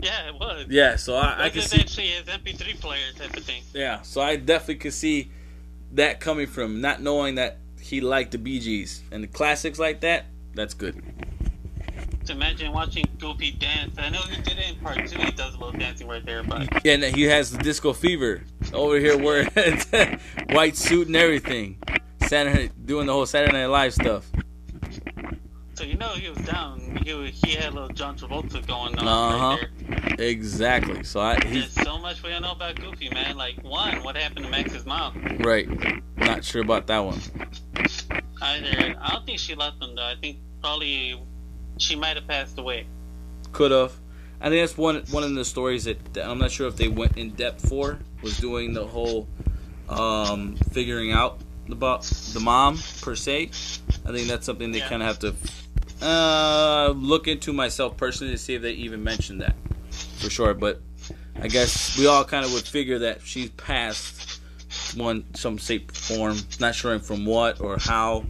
Yeah, 0.00 0.28
it 0.28 0.34
was. 0.36 0.66
Yeah, 0.68 0.94
so 0.94 1.16
I, 1.16 1.46
I 1.46 1.50
can 1.50 1.62
see. 1.62 1.80
actually 1.80 2.06
his 2.06 2.22
MP3 2.26 2.80
player 2.80 3.02
type 3.18 3.36
of 3.36 3.42
thing. 3.42 3.64
Yeah, 3.74 4.02
so 4.02 4.20
I 4.20 4.36
definitely 4.36 4.76
could 4.76 4.92
see 4.92 5.32
that 5.94 6.20
coming 6.20 6.46
from 6.46 6.80
not 6.80 7.02
knowing 7.02 7.34
that 7.34 7.58
he 7.80 8.00
liked 8.00 8.30
the 8.30 8.38
Bee 8.38 8.60
Gees 8.60 9.02
and 9.10 9.24
the 9.24 9.28
classics 9.28 9.80
like 9.80 10.00
that. 10.02 10.26
That's 10.54 10.74
good. 10.74 11.02
To 12.26 12.32
imagine 12.32 12.70
watching 12.70 13.06
Goofy 13.18 13.50
dance. 13.50 13.98
I 13.98 14.08
know 14.08 14.20
he 14.20 14.40
did 14.40 14.56
it 14.58 14.70
in 14.70 14.76
part 14.76 15.04
two. 15.08 15.18
He 15.18 15.32
does 15.32 15.56
a 15.56 15.58
little 15.58 15.76
dancing 15.76 16.06
right 16.06 16.24
there, 16.24 16.44
but 16.44 16.84
Yeah, 16.84 16.92
and 16.92 17.02
he 17.16 17.24
has 17.24 17.50
the 17.50 17.58
disco 17.58 17.92
fever 17.92 18.42
over 18.72 19.00
here 19.00 19.18
wearing 19.18 19.48
white 20.50 20.76
suit 20.76 21.08
and 21.08 21.16
everything. 21.16 21.78
Saturday, 22.32 22.70
doing 22.86 23.06
the 23.06 23.12
whole 23.12 23.26
Saturday 23.26 23.52
Night 23.52 23.66
Live 23.66 23.92
stuff. 23.92 24.24
so 25.74 25.84
you 25.84 25.96
know 25.98 26.08
he 26.14 26.30
was 26.30 26.38
down. 26.38 26.98
He 27.04 27.12
was, 27.12 27.30
he 27.44 27.50
had 27.56 27.66
a 27.66 27.70
little 27.72 27.88
John 27.90 28.16
Travolta 28.16 28.66
going 28.66 28.98
on 28.98 29.06
Uh-huh. 29.06 29.58
right 29.60 30.16
there. 30.16 30.26
Exactly. 30.28 31.04
So 31.04 31.20
I 31.20 31.38
There's 31.38 31.70
so 31.72 31.98
much 31.98 32.22
we 32.22 32.30
don't 32.30 32.40
know 32.40 32.52
about 32.52 32.76
Goofy, 32.76 33.10
man. 33.10 33.36
Like 33.36 33.62
one, 33.62 34.02
what 34.02 34.16
happened 34.16 34.46
to 34.46 34.50
Max's 34.50 34.86
mom? 34.86 35.40
right. 35.40 35.68
Not 36.16 36.42
sure 36.42 36.62
about 36.62 36.86
that 36.86 37.00
one. 37.00 37.20
Either 38.40 38.94
I 38.98 39.10
don't 39.12 39.26
think 39.26 39.38
she 39.38 39.54
left 39.54 39.82
him 39.82 39.94
though. 39.94 40.02
I 40.02 40.14
think 40.18 40.38
probably 40.62 41.20
she 41.76 41.96
might 41.96 42.16
have 42.16 42.26
passed 42.26 42.58
away. 42.58 42.86
Could 43.52 43.72
have. 43.72 43.92
I 44.40 44.48
think 44.48 44.62
that's 44.62 44.78
one 44.78 45.02
one 45.10 45.22
of 45.22 45.34
the 45.34 45.44
stories 45.44 45.84
that 45.84 45.98
I'm 46.16 46.38
not 46.38 46.50
sure 46.50 46.66
if 46.66 46.76
they 46.76 46.88
went 46.88 47.18
in 47.18 47.32
depth 47.32 47.68
for 47.68 47.98
was 48.22 48.38
doing 48.38 48.72
the 48.72 48.86
whole 48.86 49.28
um, 49.90 50.56
figuring 50.72 51.12
out 51.12 51.38
about 51.70 52.02
the 52.32 52.40
mom 52.40 52.78
per 53.00 53.14
se. 53.14 53.50
I 54.06 54.12
think 54.12 54.28
that's 54.28 54.44
something 54.46 54.72
they 54.72 54.78
Yeah. 54.78 54.88
kind 54.88 55.02
of 55.02 55.08
have 55.08 55.18
to 55.20 55.34
uh, 56.06 56.92
look 56.96 57.28
into 57.28 57.52
myself 57.52 57.96
personally 57.96 58.32
to 58.32 58.38
see 58.38 58.54
if 58.54 58.62
they 58.62 58.72
even 58.72 59.04
mentioned 59.04 59.40
that 59.40 59.54
for 60.18 60.28
sure. 60.30 60.54
But 60.54 60.80
I 61.40 61.48
guess 61.48 61.96
we 61.98 62.06
all 62.06 62.24
kind 62.24 62.44
of 62.44 62.52
would 62.52 62.64
figure 62.66 62.98
that 63.00 63.20
she's 63.24 63.50
passed 63.50 64.40
one 64.96 65.24
some 65.34 65.56
shape 65.58 65.92
form. 65.92 66.36
Not 66.58 66.74
sure 66.74 66.98
from 66.98 67.24
what 67.24 67.60
or 67.60 67.78
how, 67.78 68.24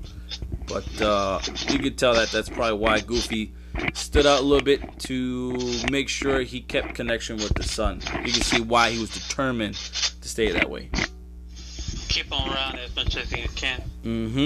but 0.66 1.00
uh, 1.00 1.40
you 1.68 1.78
could 1.78 1.96
tell 1.98 2.14
that 2.14 2.30
that's 2.30 2.48
probably 2.48 2.78
why 2.78 3.00
Goofy 3.00 3.52
stood 3.94 4.26
out 4.26 4.40
a 4.40 4.42
little 4.42 4.64
bit 4.64 4.98
to 5.00 5.56
make 5.90 6.08
sure 6.08 6.42
he 6.42 6.60
kept 6.60 6.94
connection 6.94 7.36
with 7.36 7.54
the 7.54 7.62
son. 7.62 8.00
You 8.24 8.32
can 8.32 8.42
see 8.42 8.60
why 8.60 8.90
he 8.90 8.98
was 9.00 9.10
determined 9.10 9.74
to 9.76 10.28
stay 10.28 10.50
that 10.52 10.68
way. 10.68 10.90
Keep 12.12 12.27
him 12.27 12.53
around 12.53 12.79
as 12.79 12.94
much 12.94 13.16
as 13.16 13.33
you 13.33 13.48
can. 13.57 13.83
Mm-hmm. 14.05 14.44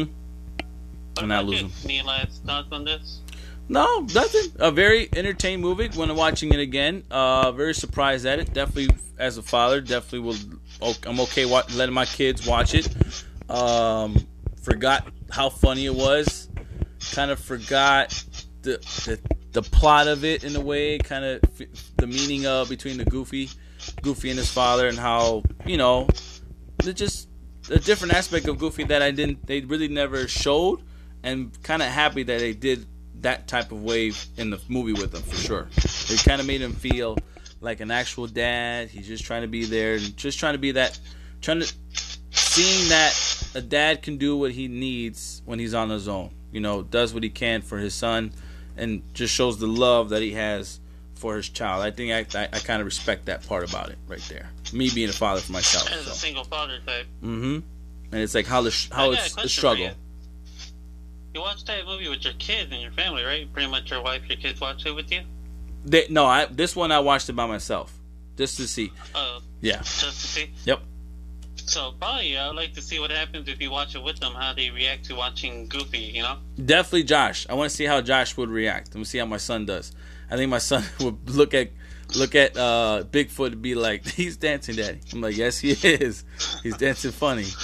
What 1.14 1.18
And 1.18 1.28
not 1.28 1.46
lose 1.46 1.60
him. 1.60 1.72
Any 1.84 2.02
last 2.02 2.44
thoughts 2.44 2.68
on 2.70 2.84
this? 2.84 3.20
No, 3.68 4.06
nothing. 4.14 4.52
A 4.60 4.70
very 4.70 5.08
entertaining 5.16 5.60
movie 5.60 5.88
when 5.88 6.08
I'm 6.08 6.16
watching 6.16 6.52
it 6.52 6.60
again. 6.60 7.02
Uh, 7.10 7.50
very 7.50 7.74
surprised 7.74 8.24
at 8.24 8.38
it. 8.38 8.54
Definitely, 8.54 8.96
as 9.18 9.38
a 9.38 9.42
father, 9.42 9.80
definitely 9.80 10.20
will. 10.20 10.96
I'm 11.04 11.18
okay 11.20 11.44
wa- 11.46 11.64
letting 11.74 11.94
my 11.94 12.04
kids 12.04 12.46
watch 12.46 12.74
it. 12.74 12.88
Um, 13.50 14.26
forgot 14.62 15.08
how 15.30 15.48
funny 15.48 15.86
it 15.86 15.94
was. 15.94 16.48
Kind 17.12 17.32
of 17.32 17.40
forgot 17.40 18.10
the, 18.62 18.78
the 19.06 19.18
the 19.52 19.62
plot 19.62 20.06
of 20.06 20.24
it 20.24 20.44
in 20.44 20.54
a 20.54 20.60
way. 20.60 20.98
Kind 20.98 21.24
of 21.24 21.40
f- 21.60 21.66
the 21.96 22.06
meaning 22.06 22.46
of 22.46 22.68
between 22.68 22.98
the 22.98 23.04
Goofy, 23.04 23.50
Goofy 24.02 24.30
and 24.30 24.38
his 24.38 24.52
father, 24.52 24.86
and 24.86 24.98
how 24.98 25.42
you 25.64 25.76
know, 25.76 26.08
it 26.84 26.92
just 26.92 27.28
a 27.70 27.78
different 27.78 28.14
aspect 28.14 28.48
of 28.48 28.58
Goofy 28.58 28.84
that 28.84 29.02
I 29.02 29.10
didn't. 29.10 29.46
They 29.46 29.60
really 29.60 29.88
never 29.88 30.28
showed, 30.28 30.82
and 31.22 31.50
kind 31.62 31.82
of 31.82 31.88
happy 31.88 32.22
that 32.22 32.38
they 32.38 32.52
did 32.52 32.86
that 33.22 33.48
type 33.48 33.72
of 33.72 33.82
way 33.82 34.12
in 34.36 34.50
the 34.50 34.60
movie 34.68 34.92
with 34.92 35.14
him 35.14 35.22
for 35.22 35.36
sure. 35.36 35.68
It 35.76 36.22
kind 36.24 36.40
of 36.40 36.46
made 36.46 36.60
him 36.60 36.72
feel 36.72 37.18
like 37.60 37.80
an 37.80 37.90
actual 37.90 38.26
dad. 38.26 38.88
He's 38.88 39.06
just 39.06 39.24
trying 39.24 39.42
to 39.42 39.48
be 39.48 39.64
there 39.64 39.98
just 39.98 40.38
trying 40.38 40.54
to 40.54 40.58
be 40.58 40.72
that, 40.72 40.98
trying 41.40 41.60
to 41.60 41.72
seeing 42.30 42.88
that 42.90 43.48
a 43.54 43.60
dad 43.60 44.02
can 44.02 44.18
do 44.18 44.36
what 44.36 44.52
he 44.52 44.68
needs 44.68 45.42
when 45.44 45.58
he's 45.58 45.74
on 45.74 45.90
his 45.90 46.08
own. 46.08 46.30
You 46.52 46.60
know, 46.60 46.82
does 46.82 47.12
what 47.12 47.22
he 47.22 47.30
can 47.30 47.62
for 47.62 47.78
his 47.78 47.94
son, 47.94 48.32
and 48.76 49.02
just 49.14 49.34
shows 49.34 49.58
the 49.58 49.66
love 49.66 50.10
that 50.10 50.22
he 50.22 50.32
has 50.32 50.80
for 51.14 51.36
his 51.36 51.48
child. 51.48 51.82
I 51.82 51.90
think 51.90 52.12
I 52.12 52.38
I, 52.38 52.44
I 52.44 52.58
kind 52.60 52.80
of 52.80 52.86
respect 52.86 53.26
that 53.26 53.46
part 53.46 53.68
about 53.68 53.90
it 53.90 53.98
right 54.06 54.22
there. 54.28 54.50
Me 54.72 54.90
being 54.94 55.08
a 55.08 55.12
father 55.12 55.40
for 55.40 55.52
myself. 55.52 55.90
As 55.90 56.06
a 56.06 56.14
single 56.14 56.44
father 56.44 56.78
type. 56.86 57.06
Mm-hmm. 57.22 57.60
And 58.12 58.22
it's 58.22 58.34
like 58.34 58.46
how 58.46 58.62
the 58.62 58.70
sh- 58.70 58.88
how 58.90 59.12
it's 59.12 59.36
a 59.36 59.48
struggle. 59.48 59.84
You. 59.86 59.90
You 61.34 61.40
watched 61.40 61.66
that 61.66 61.84
movie 61.86 62.08
with 62.08 62.24
your 62.24 62.32
kids 62.34 62.72
and 62.72 62.80
your 62.80 62.92
family, 62.92 63.22
right? 63.22 63.52
Pretty 63.52 63.70
much 63.70 63.90
your 63.90 64.02
wife, 64.02 64.22
your 64.28 64.38
kids 64.38 64.60
watch 64.60 64.86
it 64.86 64.92
with 64.92 65.12
you. 65.12 65.20
They, 65.84 66.06
no, 66.08 66.24
I 66.26 66.46
this 66.46 66.74
one 66.74 66.90
I 66.92 67.00
watched 67.00 67.28
it 67.28 67.34
by 67.34 67.46
myself 67.46 67.92
just 68.36 68.56
to 68.56 68.66
see. 68.66 68.92
Uh, 69.14 69.40
Yeah. 69.60 69.78
just 69.78 70.00
to 70.02 70.26
see. 70.26 70.50
Yep. 70.64 70.80
So 71.66 71.92
probably 72.00 72.36
I'd 72.38 72.54
like 72.54 72.74
to 72.74 72.82
see 72.82 72.98
what 73.00 73.10
happens 73.10 73.48
if 73.48 73.60
you 73.60 73.70
watch 73.70 73.94
it 73.94 74.02
with 74.02 74.18
them, 74.18 74.32
how 74.34 74.52
they 74.54 74.70
react 74.70 75.04
to 75.06 75.14
watching 75.14 75.68
Goofy. 75.68 75.98
You 75.98 76.22
know. 76.22 76.38
Definitely 76.64 77.04
Josh. 77.04 77.46
I 77.50 77.54
want 77.54 77.70
to 77.70 77.76
see 77.76 77.84
how 77.84 78.00
Josh 78.00 78.36
would 78.36 78.48
react. 78.48 78.88
Let 78.94 78.98
me 78.98 79.04
see 79.04 79.18
how 79.18 79.26
my 79.26 79.36
son 79.36 79.66
does. 79.66 79.92
I 80.30 80.36
think 80.36 80.48
my 80.50 80.58
son 80.58 80.84
would 81.00 81.28
look 81.30 81.54
at 81.54 81.70
look 82.14 82.34
at 82.34 82.56
uh, 82.56 83.04
Bigfoot 83.10 83.52
and 83.52 83.62
be 83.62 83.74
like, 83.74 84.06
"He's 84.08 84.36
dancing, 84.36 84.76
daddy." 84.76 85.00
I'm 85.12 85.20
like, 85.20 85.36
"Yes, 85.36 85.58
he 85.58 85.70
is. 85.70 86.24
He's 86.62 86.76
dancing 86.76 87.12
funny." 87.12 87.46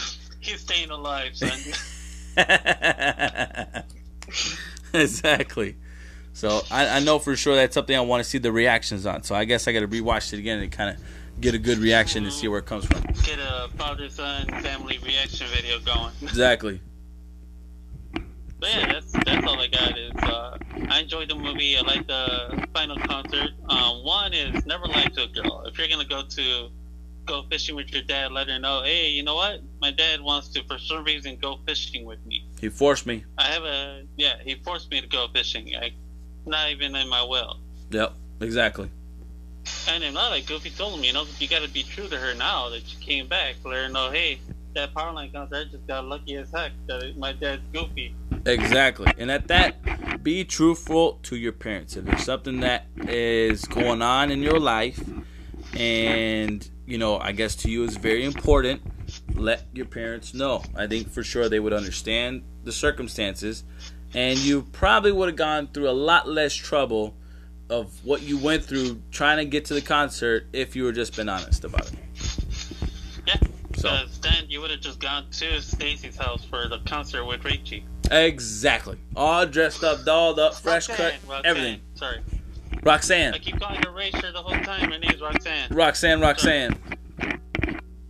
He's 0.41 0.61
staying 0.61 0.91
alive, 0.91 1.37
son. 1.37 1.57
exactly. 4.93 5.77
So 6.33 6.63
I, 6.69 6.97
I 6.97 6.99
know 6.99 7.21
for 7.21 7.37
sure 7.37 7.55
that's 7.55 7.75
something 7.75 7.95
I 7.95 8.01
want 8.01 8.25
to 8.25 8.29
see 8.29 8.39
the 8.39 8.51
reactions 8.51 9.07
on. 9.07 9.23
So 9.23 9.37
I 9.37 9.45
guess 9.45 9.69
I 9.69 9.73
got 9.73 9.81
to 9.81 9.89
rewatch 9.89 10.33
it 10.33 10.41
again 10.41 10.59
and 10.59 10.73
kind 10.73 10.97
of 10.97 11.41
get 11.41 11.55
a 11.55 11.59
good 11.59 11.79
reaction 11.79 12.25
and 12.25 12.33
see 12.33 12.49
where 12.49 12.59
it 12.59 12.67
comes 12.67 12.87
from. 12.87 13.03
Get 13.23 13.39
a 13.39 13.69
father-son 13.77 14.47
family 14.63 14.99
reaction 14.99 15.47
video 15.49 15.79
going. 15.79 16.13
Exactly. 16.23 16.81
But 18.59 18.71
yeah, 18.75 18.93
that's 18.95 19.13
that's 19.13 19.47
all 19.47 19.61
I 19.61 19.67
got. 19.69 19.99
Is 19.99 20.13
uh, 20.23 20.59
I 20.89 21.01
enjoyed 21.01 21.29
the 21.29 21.35
movie. 21.35 21.77
I 21.77 21.83
like 21.83 22.07
the 22.07 22.67
final 22.75 22.97
concert. 22.97 23.51
Um, 23.69 24.05
one 24.05 24.33
is 24.33 24.67
never 24.67 24.87
lie 24.87 25.05
to 25.05 25.25
a 25.25 25.29
girl. 25.29 25.65
If 25.67 25.79
you're 25.79 25.89
gonna 25.89 26.05
go 26.05 26.23
to 26.23 26.69
go 27.25 27.45
fishing 27.51 27.77
with 27.77 27.93
your 27.93 28.03
dad, 28.03 28.33
let 28.33 28.49
her 28.49 28.59
know. 28.59 28.83
Hey, 28.83 29.09
you 29.09 29.23
know 29.23 29.37
what? 29.37 29.61
My 29.81 29.91
dad 29.91 30.21
wants 30.21 30.49
to 30.51 30.65
for 30.65 30.79
some 30.79 31.05
reason 31.05 31.37
go 31.41 31.59
fishing 31.67 32.05
with 32.05 32.25
me. 32.27 32.45
He 32.61 32.69
forced 32.69 33.07
me. 33.07 33.25
I 33.39 33.45
have 33.45 33.65
a 33.65 34.03
yeah. 34.17 34.35
He 34.45 34.57
forced 34.57 34.91
me 34.91 35.01
to 35.01 35.07
go 35.07 35.29
fishing. 35.33 35.75
I 35.77 35.93
not 36.47 36.71
even 36.71 36.95
in 36.97 37.09
my 37.09 37.23
will. 37.23 37.59
Yep. 37.91 38.15
Exactly. 38.41 38.91
And 39.89 40.03
then 40.03 40.15
not 40.15 40.31
like 40.31 40.47
Goofy 40.47 40.71
told 40.71 40.99
him, 40.99 41.05
you 41.05 41.13
know, 41.13 41.25
you 41.39 41.47
got 41.47 41.63
to 41.63 41.69
be 41.69 41.85
true 41.85 42.09
to 42.09 42.17
her 42.17 42.35
now 42.35 42.69
that 42.71 42.83
she 42.85 42.97
came 42.97 43.29
back. 43.29 43.57
Let 43.65 43.75
her 43.75 43.89
know, 43.89 44.11
hey, 44.11 44.41
that 44.75 44.95
Powerline 44.95 45.33
concert 45.33 45.57
I 45.57 45.65
just 45.71 45.87
got 45.87 46.05
lucky 46.05 46.37
as 46.37 46.51
heck 46.51 46.73
that 46.87 47.17
my 47.17 47.33
dad's 47.33 47.63
Goofy. 47.73 48.15
Exactly. 48.47 49.13
And 49.19 49.31
at 49.31 49.49
that, 49.49 50.23
be 50.23 50.45
truthful 50.45 51.19
to 51.25 51.37
your 51.37 51.53
parents. 51.53 51.97
If 51.97 52.05
there's 52.05 52.25
something 52.25 52.61
that 52.61 52.87
is 53.07 53.65
going 53.65 54.03
on 54.03 54.31
in 54.31 54.43
your 54.43 54.59
life 54.59 55.03
and, 55.77 56.69
you 56.87 56.99
know, 56.99 57.19
I 57.19 57.33
guess 57.33 57.55
to 57.57 57.71
you 57.71 57.85
is 57.85 57.97
very 57.97 58.25
important, 58.25 58.83
let 59.35 59.67
your 59.73 59.87
parents 59.87 60.35
know. 60.35 60.63
I 60.77 60.87
think 60.87 61.11
for 61.11 61.23
sure 61.23 61.49
they 61.49 61.61
would 61.61 61.73
understand 61.73 62.43
the 62.65 62.73
circumstances 62.73 63.65
and 64.15 64.39
you 64.39 64.63
probably 64.73 65.13
would 65.13 65.29
have 65.29 65.37
gone 65.37 65.69
through 65.69 65.89
a 65.89 65.93
lot 65.93 66.29
less 66.29 66.55
trouble 66.55 67.15
of 67.71 68.05
what 68.05 68.23
you 68.23 68.37
went 68.37 68.65
through 68.65 69.01
trying 69.11 69.39
to 69.39 69.45
get 69.45 69.65
to 69.67 69.75
the 69.75 69.81
concert 69.81 70.47
if 70.53 70.77
you 70.77 70.85
were 70.85 70.93
just 70.93 71.17
been 71.17 71.29
honest 71.29 71.65
about 71.65 71.91
it. 71.93 71.99
Yeah. 73.85 73.99
So 73.99 74.05
Because 74.05 74.21
then 74.21 74.45
you 74.49 74.61
would 74.61 74.71
have 74.71 74.81
just 74.81 75.01
gone 75.01 75.27
to 75.33 75.61
Stacy's 75.63 76.17
house 76.17 76.45
for 76.45 76.69
the 76.69 76.79
concert 76.87 77.25
with 77.25 77.45
Richie. 77.45 77.85
exactly. 78.11 78.99
All 79.17 79.47
dressed 79.47 79.83
up, 79.85 80.05
dolled 80.05 80.39
up, 80.39 80.55
fresh 80.55 80.89
Roxanne, 80.89 81.11
cut, 81.13 81.29
Roxanne. 81.29 81.47
everything. 81.47 81.81
Sorry. 81.95 82.21
Roxanne. 82.83 83.35
I 83.35 83.39
keep 83.39 83.61
calling 83.61 83.83
her 83.85 83.93
Rachel 83.93 84.33
the 84.33 84.43
whole 84.43 84.59
time. 84.65 84.91
Her 84.91 84.99
name's 84.99 85.21
Roxanne. 85.21 85.69
Roxanne, 85.71 86.21
Roxanne. 86.21 86.77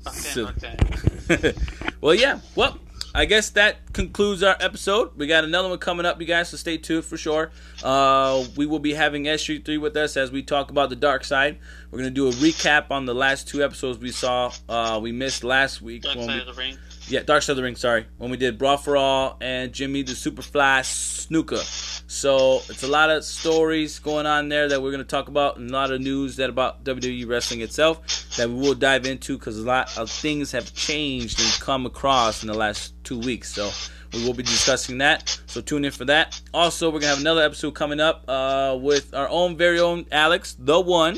Roxanne, 0.05 0.33
So- 0.33 0.45
Roxanne. 0.47 1.55
well, 2.01 2.15
yeah. 2.15 2.41
Well, 2.57 2.79
I 3.15 3.27
guess 3.27 3.51
that 3.51 3.93
concludes 3.93 4.43
our 4.43 4.57
episode. 4.59 5.11
We 5.17 5.27
got 5.27 5.45
another 5.45 5.69
one 5.69 5.79
coming 5.79 6.07
up, 6.07 6.19
you 6.21 6.27
guys, 6.27 6.49
so 6.49 6.57
stay 6.57 6.79
tuned 6.79 7.05
for 7.05 7.19
sure. 7.19 7.51
Uh, 7.85 8.45
we 8.57 8.65
will 8.65 8.79
be 8.79 8.95
having 8.95 9.25
SG3 9.25 9.79
with 9.81 9.97
us 9.99 10.17
as 10.17 10.31
we 10.33 10.43
talk 10.43 10.71
about 10.71 10.89
the 10.89 10.97
dark 10.97 11.25
side. 11.25 11.59
We're 11.91 11.99
going 11.99 12.11
to 12.11 12.15
do 12.15 12.29
a 12.29 12.33
recap 12.33 12.91
on 12.91 13.05
the 13.05 13.15
last 13.15 13.47
two 13.49 13.63
episodes 13.63 13.99
we 13.99 14.13
saw. 14.13 14.51
Uh, 14.67 14.99
we 15.03 15.13
missed 15.13 15.45
last 15.45 15.83
week. 15.83 16.03
Dark 16.05 16.17
when 16.17 16.27
Side 16.27 16.35
we- 16.37 16.41
of 16.41 16.47
the 16.47 16.55
Ring. 16.55 16.79
Yeah, 17.09 17.23
Dark 17.23 17.43
Side 17.43 17.53
of 17.53 17.57
the 17.57 17.63
Ring, 17.63 17.77
sorry. 17.77 18.07
When 18.19 18.31
we 18.31 18.37
did 18.37 18.59
Brawl 18.59 18.77
for 18.77 18.97
All 18.97 19.37
and 19.41 19.73
Jimmy 19.73 20.03
the 20.03 20.13
Superfly 20.13 20.81
Snuka. 20.81 21.63
So 22.07 22.63
it's 22.69 22.83
a 22.83 22.89
lot 22.89 23.11
of 23.11 23.25
stories 23.25 23.99
going 23.99 24.27
on 24.27 24.49
there 24.49 24.69
that 24.69 24.83
we're 24.83 24.93
going 24.93 25.05
to 25.05 25.09
talk 25.09 25.29
about 25.29 25.57
and 25.57 25.71
a 25.71 25.73
lot 25.73 25.91
of 25.91 26.01
news 26.01 26.37
that 26.37 26.49
about 26.49 26.85
WWE 26.85 27.27
wrestling 27.29 27.61
itself 27.61 28.29
that 28.37 28.49
we 28.49 28.55
will 28.55 28.75
dive 28.75 29.07
into 29.07 29.37
because 29.37 29.59
a 29.59 29.63
lot 29.63 29.97
of 29.99 30.11
things 30.11 30.53
have 30.53 30.73
changed 30.75 31.41
and 31.41 31.53
come 31.61 31.87
across 31.87 32.43
in 32.43 32.49
the 32.49 32.55
last 32.55 32.95
two 33.03 33.19
weeks. 33.19 33.53
So 33.53 33.71
we 34.13 34.25
will 34.25 34.35
be 34.35 34.43
discussing 34.43 34.99
that. 34.99 35.41
So 35.47 35.61
tune 35.61 35.85
in 35.85 35.91
for 35.91 36.05
that. 36.05 36.41
Also, 36.53 36.89
we're 36.89 37.01
to 37.01 37.07
have 37.09 37.21
another 37.21 37.43
episode 37.43 37.73
coming 37.73 38.01
up 38.01 38.25
uh, 38.29 38.79
with 38.81 39.15
our 39.15 39.29
own 39.29 39.57
very 39.57 39.81
own 39.81 40.07
Alex, 40.13 40.55
the 40.59 40.81
one, 40.81 41.17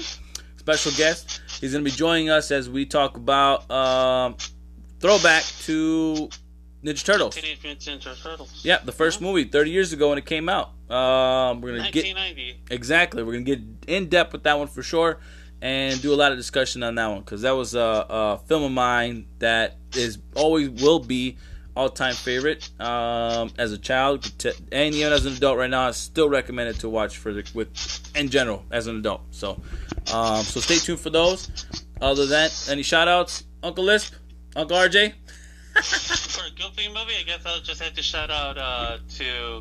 special 0.57 0.92
guest. 0.92 1.40
He's 1.61 1.73
to 1.73 1.90
be 1.90 1.90
joining 1.90 2.31
us 2.31 2.51
as 2.51 2.70
we 2.70 2.87
talk 2.87 3.16
about 3.16 3.70
um, 3.70 4.37
throwback 5.05 5.45
to 5.61 6.31
Ninja 6.83 7.05
Turtles. 7.05 7.35
Teenage 7.35 7.62
Mutant 7.62 8.01
Ninja 8.01 8.23
Turtles. 8.23 8.64
Yeah, 8.64 8.79
the 8.83 8.90
first 8.90 9.21
movie 9.21 9.45
30 9.45 9.71
years 9.71 9.93
ago 9.93 10.09
when 10.09 10.17
it 10.17 10.25
came 10.25 10.49
out. 10.49 10.71
Um, 10.88 11.61
we're 11.61 11.77
gonna 11.77 11.90
get 11.90 12.07
exactly. 12.71 13.23
We're 13.23 13.33
gonna 13.33 13.45
get 13.45 13.61
in 13.87 14.09
depth 14.09 14.33
with 14.33 14.45
that 14.45 14.59
one 14.59 14.67
for 14.67 14.83
sure, 14.83 15.21
and 15.61 16.01
do 16.01 16.14
a 16.14 16.17
lot 16.17 16.33
of 16.33 16.38
discussion 16.38 16.83
on 16.83 16.95
that 16.95 17.07
one 17.09 17.21
because 17.21 17.43
that 17.43 17.51
was 17.51 17.75
a, 17.75 18.07
a 18.09 18.38
film 18.47 18.62
of 18.62 18.73
mine 18.73 19.27
that 19.40 19.77
is 19.95 20.19
always 20.37 20.71
will 20.83 21.01
be 21.01 21.37
all 21.77 21.90
time 21.90 22.14
favorite. 22.14 22.71
Um, 22.81 23.51
as 23.59 23.73
a 23.73 23.79
child 23.79 24.31
and 24.73 24.95
even 24.95 25.12
as 25.12 25.27
an 25.27 25.35
adult 25.35 25.59
right 25.59 25.69
now, 25.69 25.88
I 25.88 25.90
still 25.90 26.31
recommend 26.31 26.71
it 26.71 26.81
to 26.81 26.88
watch 26.88 27.19
for 27.19 27.35
the 27.35 27.47
with 27.53 28.11
in 28.17 28.31
general 28.31 28.64
as 28.71 28.87
an 28.87 28.97
adult. 28.97 29.21
So, 29.33 29.61
um, 30.14 30.45
so 30.45 30.61
stay 30.61 30.77
tuned 30.77 31.01
for 31.01 31.11
those. 31.11 31.51
Other 32.01 32.23
than 32.23 32.31
that, 32.31 32.69
any 32.71 32.83
shout 32.83 33.07
outs, 33.07 33.45
Uncle 33.62 33.85
Lisp, 33.85 34.14
Uncle 34.57 34.77
RJ. 34.77 35.12
For 35.83 36.47
a 36.47 36.51
Goofy 36.51 36.88
movie, 36.88 37.14
I 37.19 37.25
guess 37.27 37.45
I'll 37.45 37.61
just 37.61 37.83
have 37.83 37.95
to 37.95 38.03
shout 38.03 38.31
out 38.31 38.57
uh, 38.57 38.99
to 39.17 39.57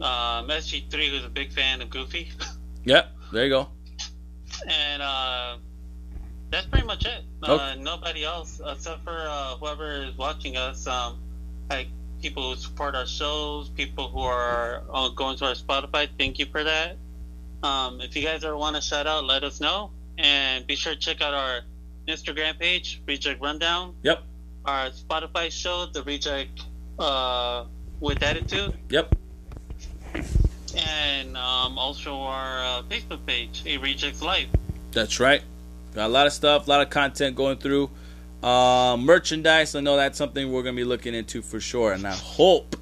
um, 0.00 0.48
SG3, 0.48 1.10
who's 1.10 1.24
a 1.24 1.28
big 1.28 1.52
fan 1.52 1.80
of 1.82 1.90
Goofy. 1.90 2.30
Yep, 2.84 3.12
there 3.32 3.44
you 3.44 3.50
go. 3.50 3.68
and 4.68 5.00
uh, 5.00 5.56
that's 6.50 6.66
pretty 6.66 6.84
much 6.84 7.04
it. 7.06 7.22
Uh, 7.40 7.76
nobody 7.78 8.24
else 8.24 8.60
except 8.66 9.04
for 9.04 9.16
uh, 9.16 9.54
whoever 9.54 10.02
is 10.02 10.18
watching 10.18 10.56
us. 10.56 10.88
Um, 10.88 11.20
like 11.70 11.86
people 12.20 12.50
who 12.50 12.56
support 12.56 12.96
our 12.96 13.06
shows, 13.06 13.68
people 13.68 14.08
who 14.08 14.18
are 14.18 14.82
uh, 14.92 15.10
going 15.10 15.36
to 15.36 15.44
our 15.44 15.54
Spotify. 15.54 16.08
Thank 16.18 16.40
you 16.40 16.46
for 16.46 16.64
that. 16.64 16.96
Um, 17.62 18.00
if 18.00 18.16
you 18.16 18.24
guys 18.24 18.42
ever 18.42 18.56
want 18.56 18.74
to 18.74 18.82
shout 18.82 19.06
out, 19.06 19.22
let 19.22 19.44
us 19.44 19.60
know, 19.60 19.92
and 20.18 20.66
be 20.66 20.74
sure 20.74 20.94
to 20.94 20.98
check 20.98 21.20
out 21.20 21.34
our 21.34 21.60
Instagram 22.08 22.58
page, 22.58 23.02
Reject 23.06 23.40
Rundown. 23.40 23.94
Yep. 24.02 24.22
Our 24.64 24.90
Spotify 24.90 25.50
show, 25.50 25.86
The 25.92 26.02
Reject 26.02 26.62
uh, 26.98 27.64
with 28.00 28.22
Attitude, 28.22 28.74
Yep. 28.90 29.14
and 30.76 31.36
um, 31.36 31.78
also 31.78 32.14
our 32.14 32.64
uh, 32.64 32.82
Facebook 32.88 33.24
page, 33.26 33.62
A 33.66 33.78
Rejects 33.78 34.22
Life. 34.22 34.48
That's 34.92 35.20
right. 35.20 35.42
Got 35.94 36.06
a 36.06 36.08
lot 36.08 36.26
of 36.26 36.32
stuff, 36.32 36.66
a 36.66 36.70
lot 36.70 36.80
of 36.80 36.90
content 36.90 37.36
going 37.36 37.58
through. 37.58 37.90
Uh, 38.42 38.96
merchandise, 38.98 39.74
I 39.74 39.80
know 39.80 39.96
that's 39.96 40.18
something 40.18 40.50
we're 40.50 40.62
going 40.62 40.74
to 40.74 40.80
be 40.80 40.84
looking 40.84 41.14
into 41.14 41.42
for 41.42 41.60
sure. 41.60 41.92
And 41.92 42.06
I 42.06 42.14
hope 42.14 42.76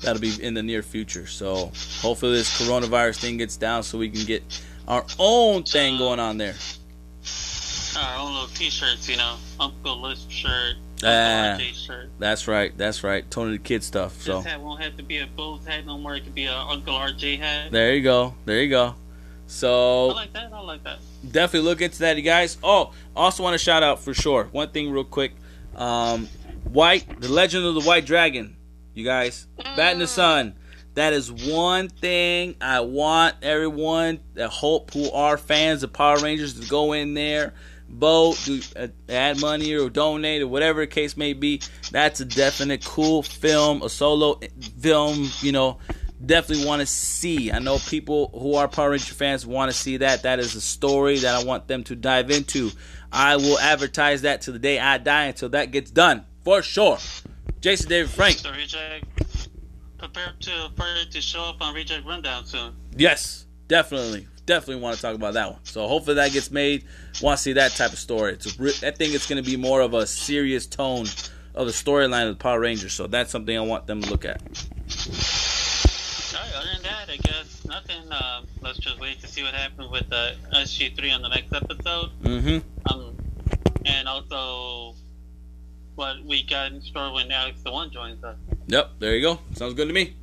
that'll 0.00 0.20
be 0.22 0.32
in 0.42 0.54
the 0.54 0.62
near 0.62 0.82
future. 0.82 1.26
So 1.26 1.70
hopefully 2.00 2.32
this 2.32 2.60
coronavirus 2.60 3.20
thing 3.20 3.36
gets 3.36 3.56
down 3.56 3.82
so 3.82 3.98
we 3.98 4.08
can 4.10 4.24
get 4.24 4.42
our 4.88 5.04
own 5.18 5.64
thing 5.64 5.98
going 5.98 6.20
on 6.20 6.38
there. 6.38 6.54
Our 7.96 8.18
own 8.18 8.32
little 8.34 8.48
t-shirts, 8.48 9.08
you 9.08 9.16
know, 9.16 9.36
Uncle 9.60 10.00
Lisp 10.00 10.30
shirt, 10.30 10.76
Uncle 11.02 11.08
Ah. 11.08 11.56
RJ 11.58 11.74
shirt. 11.86 12.10
That's 12.18 12.46
right. 12.48 12.76
That's 12.76 13.02
right. 13.04 13.28
Tony 13.30 13.58
Da 13.58 13.62
Kid 13.62 13.82
stuff. 13.84 14.20
So 14.22 14.36
This 14.38 14.46
hat 14.46 14.60
won't 14.60 14.82
have 14.82 14.96
to 14.96 15.02
be 15.02 15.18
a 15.18 15.26
Bulls 15.26 15.66
hat 15.66 15.84
no 15.86 15.98
more. 15.98 16.14
It 16.14 16.24
could 16.24 16.34
be 16.34 16.46
a 16.46 16.56
Uncle 16.56 16.94
RJ 16.94 17.38
hat. 17.38 17.70
there 17.72 17.94
you 17.94 18.02
go. 18.02 18.34
There 18.44 18.62
you 18.62 18.70
go. 18.70 18.94
So 19.46 20.10
I 20.10 20.14
like 20.14 20.32
that. 20.32 20.52
I 20.52 20.60
like 20.60 20.82
that. 20.84 20.98
definitely 21.30 21.68
look 21.68 21.82
into 21.82 21.98
that, 22.00 22.16
you 22.16 22.22
guys. 22.22 22.56
Oh, 22.62 22.92
also 23.14 23.42
want 23.42 23.54
to 23.54 23.58
shout 23.58 23.82
out 23.82 24.00
for 24.00 24.14
sure. 24.14 24.48
One 24.52 24.70
thing, 24.70 24.90
real 24.90 25.04
quick. 25.04 25.32
Um, 25.76 26.28
White, 26.64 27.20
the 27.20 27.28
Legend 27.28 27.64
of 27.66 27.74
the 27.74 27.80
White 27.82 28.06
Dragon. 28.06 28.56
You 28.94 29.04
guys, 29.04 29.46
Bat 29.76 29.94
in 29.94 29.98
the 29.98 30.06
Sun. 30.06 30.54
That 30.94 31.14
is 31.14 31.32
one 31.32 31.88
thing 31.88 32.54
I 32.60 32.80
want 32.80 33.36
everyone 33.42 34.20
that 34.34 34.48
hope 34.50 34.92
who 34.92 35.10
are 35.10 35.38
fans 35.38 35.82
of 35.82 35.92
Power 35.92 36.18
Rangers 36.18 36.60
to 36.60 36.66
go 36.68 36.92
in 36.92 37.14
there, 37.14 37.54
vote, 37.92 38.40
do, 38.44 38.60
uh, 38.76 38.88
add 39.08 39.40
money 39.40 39.74
or 39.74 39.90
donate 39.90 40.42
or 40.42 40.48
whatever 40.48 40.80
the 40.80 40.86
case 40.86 41.16
may 41.16 41.32
be. 41.32 41.60
That's 41.90 42.20
a 42.20 42.24
definite 42.24 42.84
cool 42.84 43.22
film, 43.22 43.82
a 43.82 43.88
solo 43.88 44.40
film. 44.80 45.30
You 45.40 45.52
know, 45.52 45.78
definitely 46.24 46.66
want 46.66 46.80
to 46.80 46.86
see. 46.86 47.52
I 47.52 47.58
know 47.58 47.78
people 47.78 48.30
who 48.38 48.54
are 48.54 48.68
Power 48.68 48.90
Ranger 48.90 49.14
fans 49.14 49.46
want 49.46 49.70
to 49.70 49.76
see 49.76 49.98
that. 49.98 50.22
That 50.22 50.38
is 50.38 50.54
a 50.54 50.60
story 50.60 51.18
that 51.18 51.34
I 51.34 51.44
want 51.44 51.68
them 51.68 51.84
to 51.84 51.96
dive 51.96 52.30
into. 52.30 52.70
I 53.12 53.36
will 53.36 53.58
advertise 53.58 54.22
that 54.22 54.42
to 54.42 54.52
the 54.52 54.58
day 54.58 54.78
I 54.78 54.98
die 54.98 55.26
until 55.26 55.50
that 55.50 55.70
gets 55.70 55.90
done 55.90 56.24
for 56.44 56.62
sure. 56.62 56.98
Jason 57.60 57.88
David 57.88 58.10
Frank. 58.10 58.38
So 58.38 58.50
Reject, 58.50 59.04
prepare 59.98 60.32
to 60.40 60.70
it 60.78 61.10
to 61.12 61.20
show 61.20 61.44
up 61.44 61.60
on 61.60 61.74
Reject 61.74 62.06
Rundown 62.06 62.44
soon. 62.44 62.74
Yes, 62.96 63.46
definitely, 63.68 64.26
definitely 64.46 64.82
want 64.82 64.96
to 64.96 65.02
talk 65.02 65.14
about 65.14 65.34
that 65.34 65.50
one. 65.50 65.60
So 65.64 65.86
hopefully 65.86 66.16
that 66.16 66.32
gets 66.32 66.50
made. 66.50 66.84
Want 67.20 67.38
to 67.38 67.42
see 67.42 67.52
that 67.54 67.72
type 67.72 67.92
of 67.92 67.98
story. 67.98 68.34
It's 68.34 68.58
a, 68.58 68.88
I 68.88 68.90
think 68.90 69.14
it's 69.14 69.26
going 69.26 69.42
to 69.42 69.48
be 69.48 69.56
more 69.56 69.80
of 69.80 69.94
a 69.94 70.06
serious 70.06 70.66
tone 70.66 71.06
of 71.54 71.66
the 71.66 71.72
storyline 71.72 72.28
of 72.28 72.38
the 72.38 72.42
Power 72.42 72.60
Rangers. 72.60 72.92
So 72.92 73.06
that's 73.06 73.30
something 73.30 73.56
I 73.56 73.60
want 73.60 73.86
them 73.86 74.02
to 74.02 74.10
look 74.10 74.24
at. 74.24 74.40
All 76.34 76.40
right, 76.40 76.54
other 76.56 76.68
than 76.74 76.82
that, 76.82 77.08
I 77.08 77.16
guess 77.16 77.64
nothing. 77.66 78.10
Um, 78.10 78.46
let's 78.60 78.78
just 78.78 78.98
wait 79.00 79.20
to 79.20 79.28
see 79.28 79.42
what 79.42 79.54
happens 79.54 79.90
with 79.90 80.06
uh, 80.12 80.32
SG3 80.52 81.14
on 81.14 81.22
the 81.22 81.28
next 81.28 81.52
episode. 81.52 82.10
Mm-hmm. 82.22 82.92
Um, 82.92 83.16
and 83.84 84.08
also 84.08 84.96
what 85.94 86.24
we 86.24 86.42
got 86.42 86.72
in 86.72 86.80
store 86.80 87.12
when 87.12 87.30
Alex 87.30 87.62
the 87.62 87.72
One 87.72 87.90
joins 87.90 88.22
us. 88.24 88.36
Yep. 88.66 88.92
There 88.98 89.14
you 89.14 89.22
go. 89.22 89.38
Sounds 89.54 89.74
good 89.74 89.88
to 89.88 89.94
me. 89.94 90.16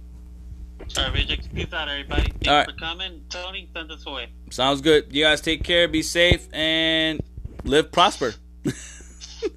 All 0.97 1.03
right, 1.03 1.13
Reject, 1.13 1.53
peace 1.53 1.71
out, 1.73 1.87
everybody. 1.89 2.23
Thanks 2.31 2.47
All 2.47 2.55
right. 2.55 2.69
for 2.69 2.75
coming. 2.75 3.23
Tony, 3.29 3.69
send 3.73 3.91
us 3.91 4.05
away. 4.05 4.29
Sounds 4.49 4.81
good. 4.81 5.13
You 5.13 5.23
guys 5.23 5.41
take 5.41 5.63
care. 5.63 5.87
Be 5.87 6.01
safe 6.01 6.47
and 6.53 7.21
live 7.63 7.91
prosper. 7.91 8.33